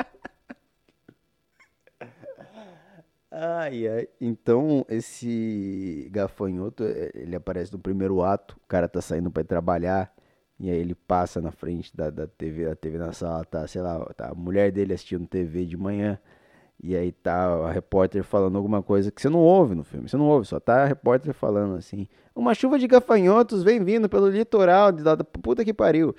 ai, 3.39 3.89
ai. 3.89 4.09
Então, 4.21 4.85
esse 4.89 6.09
gafanhoto, 6.13 6.85
é, 6.85 7.11
ele 7.15 7.37
aparece 7.37 7.73
no 7.73 7.79
primeiro 7.79 8.23
ato. 8.23 8.57
O 8.65 8.69
cara 8.69 8.89
tá 8.89 9.01
saindo 9.01 9.31
para 9.31 9.45
trabalhar. 9.45 10.13
E 10.61 10.69
aí 10.71 10.77
ele 10.77 10.95
passa 10.95 11.41
na 11.41 11.53
frente 11.53 11.97
da, 11.97 12.11
da 12.11 12.27
TV, 12.27 12.69
a 12.69 12.75
TV 12.75 12.99
na 12.99 13.13
sala, 13.13 13.45
tá, 13.45 13.67
sei 13.67 13.81
lá, 13.81 14.05
tá 14.17 14.31
a 14.31 14.35
mulher 14.35 14.73
dele 14.73 14.93
assistindo 14.93 15.27
TV 15.27 15.65
de 15.65 15.77
manhã. 15.77 16.19
E 16.83 16.97
aí 16.97 17.13
tá 17.13 17.47
a 17.47 17.73
repórter 17.73 18.23
falando 18.25 18.57
alguma 18.57 18.83
coisa 18.83 19.11
que 19.11 19.21
você 19.21 19.29
não 19.29 19.41
ouve 19.41 19.75
no 19.75 19.85
filme, 19.85 20.09
você 20.09 20.17
não 20.17 20.27
ouve, 20.27 20.47
só 20.47 20.61
tá 20.61 20.83
a 20.85 20.87
repórter 20.87 21.35
falando 21.35 21.77
assim: 21.77 22.09
Uma 22.35 22.55
chuva 22.55 22.79
de 22.79 22.87
gafanhotos 22.87 23.63
vem 23.65 23.83
vindo 23.83 24.09
pelo 24.09 24.29
litoral 24.29 24.93
de 24.93 25.03
da 25.03 25.17
puta 25.17 25.65
que 25.65 25.75
pariu. 25.75 26.15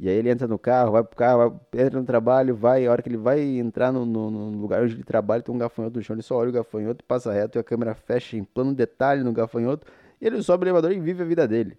E 0.00 0.08
aí 0.08 0.14
ele 0.14 0.30
entra 0.30 0.46
no 0.46 0.58
carro, 0.58 0.92
vai 0.92 1.02
pro 1.02 1.16
carro, 1.16 1.60
vai, 1.72 1.84
entra 1.84 1.98
no 1.98 2.06
trabalho, 2.06 2.54
vai, 2.54 2.86
a 2.86 2.92
hora 2.92 3.02
que 3.02 3.08
ele 3.08 3.16
vai 3.16 3.40
entrar 3.40 3.90
no, 3.92 4.06
no, 4.06 4.30
no, 4.30 4.50
lugar 4.60 4.84
onde 4.84 4.94
ele 4.94 5.02
trabalha, 5.02 5.42
tem 5.42 5.52
um 5.52 5.58
gafanhoto 5.58 5.98
no 5.98 6.04
chão, 6.04 6.14
ele 6.14 6.22
só 6.22 6.36
olha 6.36 6.50
o 6.50 6.52
gafanhoto, 6.52 7.04
passa 7.04 7.32
reto 7.32 7.58
e 7.58 7.60
a 7.60 7.64
câmera 7.64 7.96
fecha 7.96 8.36
em 8.36 8.44
plano 8.44 8.72
detalhe 8.72 9.24
no 9.24 9.32
gafanhoto, 9.32 9.84
e 10.20 10.26
ele 10.26 10.40
sobe 10.40 10.64
o 10.64 10.66
elevador 10.66 10.92
e 10.92 11.00
vive 11.00 11.22
a 11.22 11.26
vida 11.26 11.48
dele. 11.48 11.76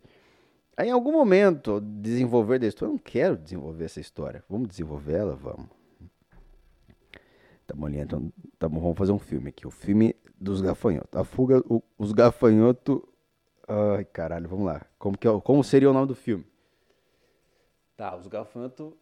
Aí 0.76 0.90
em 0.90 0.92
algum 0.92 1.14
momento, 1.14 1.80
desenvolver 1.80 2.60
da 2.60 2.68
história, 2.68 2.90
eu 2.90 2.96
não 2.96 3.00
quero 3.00 3.38
desenvolver 3.38 3.86
essa 3.86 4.02
história. 4.02 4.44
Vamos 4.50 4.68
desenvolver 4.68 5.14
ela? 5.14 5.36
Vamos. 5.36 5.68
Tá 7.66 7.76
bom, 7.76 7.88
então, 7.90 8.34
tá 8.58 8.68
bom, 8.68 8.80
vamos 8.80 8.98
fazer 8.98 9.12
um 9.12 9.20
filme 9.20 9.50
aqui. 9.50 9.68
O 9.68 9.72
filme 9.72 10.16
dos 10.40 10.62
gafanhotos. 10.62 11.20
A 11.20 11.24
fuga, 11.24 11.64
o, 11.70 11.82
os 11.98 12.12
gafanhotos. 12.12 13.02
Ai, 13.68 14.04
caralho, 14.06 14.50
vamos 14.50 14.66
lá. 14.66 14.82
Como, 14.98 15.18
que 15.18 15.28
é, 15.28 15.42
como 15.42 15.64
seria 15.64 15.90
o 15.90 15.94
nome 15.94 16.08
do 16.08 16.16
filme? 16.16 16.46
Tá, 18.00 18.16
os 18.16 18.28
gafanhotos. 18.28 18.94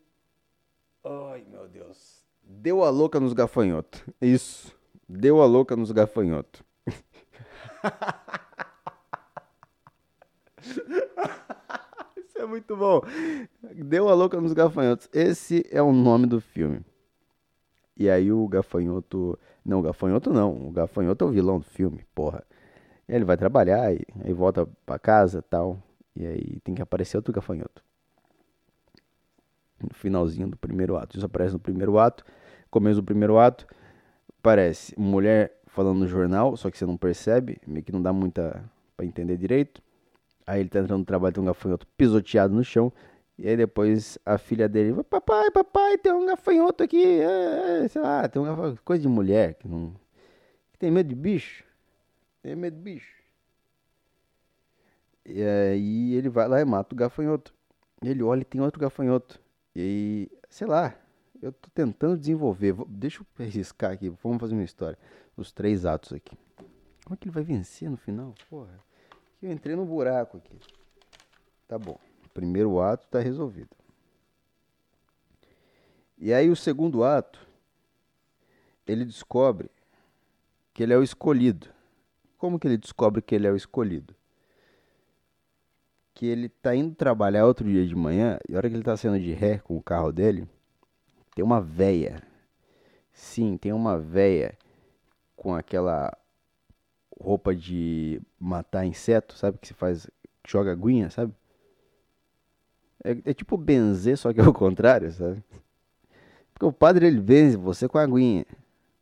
Ai, 1.03 1.45
meu 1.51 1.67
Deus. 1.67 2.25
Deu 2.41 2.83
a 2.83 2.89
louca 2.89 3.19
nos 3.19 3.31
gafanhotos. 3.31 4.03
Isso. 4.19 4.75
Deu 5.07 5.39
a 5.39 5.45
louca 5.45 5.75
nos 5.75 5.91
gafanhotos. 5.91 6.63
Isso 12.17 12.39
é 12.39 12.45
muito 12.47 12.75
bom. 12.75 13.01
Deu 13.85 14.09
a 14.09 14.15
louca 14.15 14.41
nos 14.41 14.53
gafanhotos. 14.53 15.07
Esse 15.13 15.63
é 15.69 15.79
o 15.79 15.93
nome 15.93 16.25
do 16.25 16.41
filme. 16.41 16.83
E 17.95 18.09
aí 18.09 18.31
o 18.31 18.47
gafanhoto. 18.47 19.37
Não, 19.63 19.77
o 19.77 19.83
gafanhoto 19.83 20.33
não. 20.33 20.69
O 20.69 20.71
gafanhoto 20.71 21.23
é 21.23 21.27
o 21.27 21.31
vilão 21.31 21.59
do 21.59 21.65
filme, 21.65 22.03
porra. 22.15 22.43
E 23.07 23.11
aí 23.11 23.17
ele 23.19 23.25
vai 23.25 23.37
trabalhar 23.37 23.93
e 23.93 24.03
aí 24.23 24.33
volta 24.33 24.67
pra 24.87 24.97
casa 24.97 25.43
tal. 25.43 25.79
E 26.15 26.25
aí 26.25 26.59
tem 26.61 26.73
que 26.73 26.81
aparecer 26.81 27.15
outro 27.15 27.31
gafanhoto 27.31 27.85
no 29.81 29.93
finalzinho 29.93 30.47
do 30.47 30.57
primeiro 30.57 30.97
ato. 30.97 31.17
Isso 31.17 31.25
aparece 31.25 31.53
no 31.53 31.59
primeiro 31.59 31.97
ato, 31.97 32.23
começo 32.69 33.01
do 33.01 33.05
primeiro 33.05 33.37
ato, 33.37 33.67
aparece 34.39 34.97
mulher 34.99 35.59
falando 35.67 35.99
no 35.99 36.07
jornal, 36.07 36.57
só 36.57 36.71
que 36.71 36.77
você 36.77 36.85
não 36.85 36.97
percebe, 36.97 37.59
meio 37.67 37.83
que 37.83 37.91
não 37.91 38.01
dá 38.01 38.11
muita 38.11 38.63
para 38.95 39.05
entender 39.05 39.37
direito. 39.37 39.81
Aí 40.45 40.61
ele 40.61 40.69
tá 40.69 40.79
entrando 40.79 40.99
no 40.99 41.05
trabalho, 41.05 41.33
tem 41.33 41.43
um 41.43 41.47
gafanhoto 41.47 41.85
pisoteado 41.97 42.53
no 42.53 42.63
chão. 42.63 42.91
E 43.37 43.47
aí 43.47 43.55
depois 43.55 44.17
a 44.25 44.37
filha 44.37 44.67
dele, 44.67 45.03
papai, 45.03 45.51
papai, 45.51 45.97
tem 45.97 46.11
um 46.11 46.25
gafanhoto 46.25 46.83
aqui, 46.83 47.03
é, 47.03 47.83
é, 47.83 47.87
sei 47.87 48.01
lá, 48.01 48.27
tem 48.27 48.41
uma 48.41 48.75
coisa 48.83 49.01
de 49.01 49.07
mulher 49.07 49.53
que 49.55 49.67
não 49.67 49.93
que 50.71 50.79
tem 50.79 50.89
medo 50.89 51.09
de 51.09 51.15
bicho, 51.15 51.63
tem 52.41 52.55
medo 52.55 52.75
de 52.77 52.81
bicho. 52.81 53.17
E 55.25 55.43
aí 55.43 56.15
ele 56.15 56.29
vai 56.29 56.47
lá 56.47 56.61
e 56.61 56.65
mata 56.65 56.95
o 56.95 56.97
gafanhoto. 56.97 57.53
Ele 58.01 58.23
olha 58.23 58.41
e 58.41 58.45
tem 58.45 58.61
outro 58.61 58.79
gafanhoto. 58.79 59.39
E 59.79 60.27
sei 60.49 60.65
lá, 60.65 60.97
eu 61.39 61.51
tô 61.51 61.69
tentando 61.69 62.17
desenvolver. 62.17 62.73
Deixa 62.87 63.21
eu 63.21 63.45
riscar 63.45 63.91
aqui, 63.91 64.09
vamos 64.23 64.39
fazer 64.39 64.55
uma 64.55 64.63
história. 64.63 64.97
Os 65.37 65.51
três 65.51 65.85
atos 65.85 66.13
aqui. 66.13 66.35
Como 67.03 67.13
é 67.13 67.15
que 67.15 67.27
ele 67.27 67.33
vai 67.35 67.43
vencer 67.43 67.87
no 67.87 67.95
final? 67.95 68.33
Porra, 68.49 68.83
eu 69.39 69.51
entrei 69.51 69.75
no 69.75 69.85
buraco 69.85 70.37
aqui. 70.37 70.59
Tá 71.67 71.77
bom. 71.77 71.99
O 72.25 72.29
primeiro 72.29 72.81
ato 72.81 73.07
tá 73.07 73.19
resolvido. 73.19 73.69
E 76.17 76.33
aí 76.33 76.49
o 76.49 76.55
segundo 76.55 77.03
ato, 77.03 77.39
ele 78.87 79.05
descobre 79.05 79.69
que 80.73 80.81
ele 80.81 80.91
é 80.91 80.97
o 80.97 81.03
escolhido. 81.03 81.69
Como 82.39 82.57
que 82.57 82.67
ele 82.67 82.77
descobre 82.77 83.21
que 83.21 83.35
ele 83.35 83.45
é 83.45 83.51
o 83.51 83.55
escolhido? 83.55 84.15
Que 86.17 86.25
ele 86.25 86.49
tá 86.49 86.75
indo 86.75 86.95
trabalhar 86.95 87.45
outro 87.45 87.69
dia 87.69 87.85
de 87.85 87.95
manhã, 87.95 88.39
e 88.49 88.55
a 88.55 88.57
hora 88.57 88.67
que 88.67 88.75
ele 88.75 88.83
tá 88.83 88.97
saindo 88.97 89.19
de 89.19 89.33
ré 89.33 89.59
com 89.59 89.77
o 89.77 89.83
carro 89.83 90.11
dele, 90.11 90.47
tem 91.35 91.45
uma 91.45 91.61
véia. 91.61 92.23
Sim, 93.13 93.55
tem 93.55 93.71
uma 93.71 93.99
véia 93.99 94.57
com 95.35 95.53
aquela 95.53 96.11
roupa 97.21 97.53
de 97.53 98.19
matar 98.39 98.83
inseto, 98.83 99.37
sabe? 99.37 99.59
Que 99.59 99.67
se 99.67 99.75
faz. 99.75 100.09
joga 100.47 100.71
aguinha, 100.71 101.11
sabe? 101.11 101.31
É, 103.03 103.11
é 103.23 103.33
tipo 103.35 103.55
benzer, 103.55 104.17
só 104.17 104.33
que 104.33 104.41
é 104.41 104.43
o 104.43 104.51
contrário, 104.51 105.11
sabe? 105.11 105.43
Porque 106.51 106.65
o 106.65 106.73
padre 106.73 107.05
ele 107.05 107.21
benze 107.21 107.55
você 107.55 107.87
com 107.87 107.99
aguinha. 107.99 108.43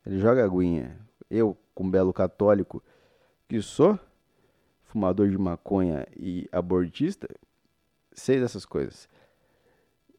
Ele 0.04 0.18
joga 0.18 0.44
aguinha. 0.44 0.98
Eu, 1.30 1.56
com 1.74 1.90
belo 1.90 2.12
católico 2.12 2.82
que 3.48 3.62
sou, 3.62 3.98
fumador 4.96 5.28
de 5.28 5.36
maconha 5.36 6.06
e 6.16 6.48
abortista, 6.50 7.28
sei 8.12 8.40
dessas 8.40 8.64
coisas. 8.64 9.06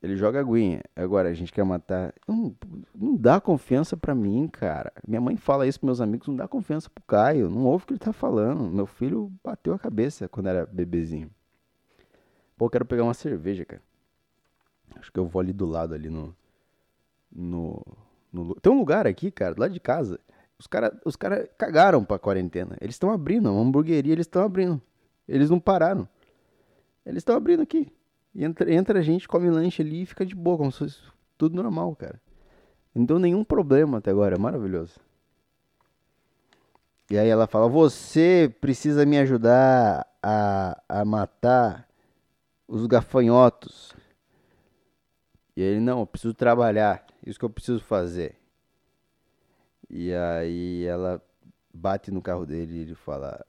Ele 0.03 0.15
joga 0.15 0.39
aguinha. 0.39 0.83
Agora, 0.95 1.29
a 1.29 1.33
gente 1.33 1.51
quer 1.51 1.65
matar. 1.65 2.13
Não, 2.27 2.55
não 2.93 3.17
dá 3.17 3.41
confiança 3.41 3.97
para 3.97 4.13
mim, 4.13 4.47
cara. 4.47 4.93
Minha 5.07 5.19
mãe 5.19 5.35
fala 5.35 5.65
isso 5.65 5.79
pros 5.79 5.87
meus 5.87 6.01
amigos, 6.01 6.27
não 6.27 6.35
dá 6.35 6.47
confiança 6.47 6.87
pro 6.91 7.03
Caio. 7.05 7.49
Não 7.49 7.65
ouve 7.65 7.83
o 7.83 7.87
que 7.87 7.93
ele 7.93 7.99
tá 7.99 8.13
falando. 8.13 8.69
Meu 8.69 8.85
filho 8.85 9.31
bateu 9.43 9.73
a 9.73 9.79
cabeça 9.79 10.29
quando 10.29 10.47
era 10.47 10.67
bebezinho. 10.67 11.31
Pô, 12.55 12.69
quero 12.69 12.85
pegar 12.85 13.03
uma 13.03 13.15
cerveja, 13.15 13.65
cara. 13.65 13.81
Acho 14.95 15.11
que 15.11 15.19
eu 15.19 15.25
vou 15.25 15.39
ali 15.39 15.51
do 15.51 15.65
lado, 15.65 15.95
ali 15.95 16.09
no. 16.09 16.35
No. 17.31 17.83
no... 18.31 18.53
Tem 18.55 18.71
um 18.71 18.77
lugar 18.77 19.07
aqui, 19.07 19.31
cara, 19.31 19.55
do 19.55 19.61
lado 19.61 19.73
de 19.73 19.79
casa. 19.79 20.19
Os 20.59 20.65
caras 20.67 20.91
os 21.05 21.15
cara 21.15 21.47
cagaram 21.57 22.03
pra 22.03 22.17
quarentena. 22.17 22.75
Eles 22.81 22.95
estão 22.95 23.11
abrindo, 23.11 23.51
uma 23.51 23.61
hamburgueria 23.61 24.13
eles 24.13 24.25
estão 24.25 24.43
abrindo. 24.43 24.81
Eles 25.27 25.49
não 25.49 25.59
pararam. 25.59 26.07
Eles 27.05 27.21
estão 27.21 27.35
abrindo 27.35 27.61
aqui. 27.61 27.91
E 28.33 28.43
entra, 28.43 28.71
entra 28.71 28.99
a 28.99 29.01
gente, 29.01 29.27
come 29.27 29.49
lanche 29.49 29.81
ali 29.81 30.01
e 30.01 30.05
fica 30.05 30.25
de 30.25 30.35
boa, 30.35 30.57
como 30.57 30.71
se 30.71 30.79
fosse 30.79 30.99
tudo 31.37 31.55
normal, 31.55 31.95
cara. 31.95 32.19
Não 32.93 33.05
deu 33.05 33.19
nenhum 33.19 33.43
problema 33.43 33.99
até 33.99 34.11
agora, 34.11 34.35
é 34.35 34.39
maravilhoso. 34.39 34.99
E 37.09 37.17
aí 37.17 37.29
ela 37.29 37.47
fala: 37.47 37.69
Você 37.69 38.53
precisa 38.59 39.05
me 39.05 39.17
ajudar 39.19 40.05
a, 40.21 40.81
a 40.89 41.05
matar 41.05 41.87
os 42.67 42.85
gafanhotos. 42.85 43.95
E 45.55 45.61
ele: 45.61 45.79
Não, 45.79 45.99
eu 45.99 46.07
preciso 46.07 46.33
trabalhar. 46.33 47.05
Isso 47.25 47.39
que 47.39 47.45
eu 47.45 47.49
preciso 47.49 47.79
fazer. 47.79 48.35
E 49.89 50.13
aí 50.13 50.85
ela 50.85 51.21
bate 51.73 52.11
no 52.11 52.21
carro 52.21 52.45
dele 52.45 52.77
e 52.77 52.81
ele 52.81 52.95
fala: 52.95 53.45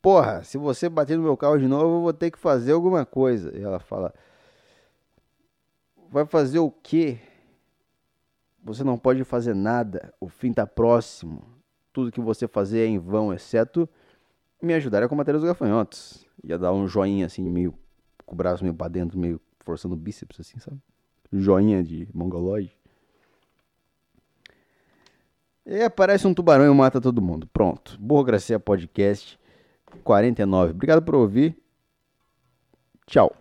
Porra, 0.00 0.42
se 0.42 0.56
você 0.56 0.88
bater 0.88 1.16
no 1.16 1.22
meu 1.22 1.36
carro 1.36 1.58
de 1.58 1.66
novo, 1.66 1.96
eu 1.96 2.00
vou 2.02 2.12
ter 2.12 2.30
que 2.30 2.38
fazer 2.38 2.72
alguma 2.72 3.04
coisa. 3.04 3.56
E 3.56 3.62
ela 3.62 3.78
fala: 3.78 4.14
Vai 6.10 6.24
fazer 6.24 6.58
o 6.58 6.70
quê? 6.70 7.18
Você 8.62 8.82
não 8.82 8.98
pode 8.98 9.22
fazer 9.24 9.54
nada. 9.54 10.12
O 10.20 10.28
fim 10.28 10.52
tá 10.52 10.66
próximo. 10.66 11.44
Tudo 11.92 12.10
que 12.10 12.20
você 12.20 12.48
fazer 12.48 12.80
é 12.80 12.86
em 12.86 12.98
vão, 12.98 13.32
exceto 13.32 13.88
me 14.60 14.74
ajudar 14.74 15.02
a 15.02 15.08
combater 15.08 15.34
os 15.34 15.44
gafanhotos. 15.44 16.26
Ia 16.42 16.58
dar 16.58 16.72
um 16.72 16.86
joinha 16.86 17.26
assim, 17.26 17.48
meio 17.48 17.74
com 18.24 18.34
o 18.34 18.36
braço 18.36 18.64
meio 18.64 18.74
pra 18.74 18.88
dentro, 18.88 19.18
meio 19.18 19.40
forçando 19.60 19.94
o 19.94 19.98
bíceps, 19.98 20.40
assim, 20.40 20.58
sabe? 20.58 20.80
Joinha 21.32 21.82
de 21.82 22.08
mongoloide. 22.12 22.76
E 25.66 25.82
aparece 25.82 26.26
um 26.28 26.32
tubarão 26.32 26.72
e 26.72 26.74
mata 26.74 27.00
todo 27.00 27.20
mundo. 27.20 27.48
Pronto. 27.52 27.96
Burocracia 27.98 28.60
Podcast 28.60 29.36
49. 30.04 30.70
Obrigado 30.70 31.02
por 31.02 31.16
ouvir. 31.16 31.56
Tchau. 33.06 33.34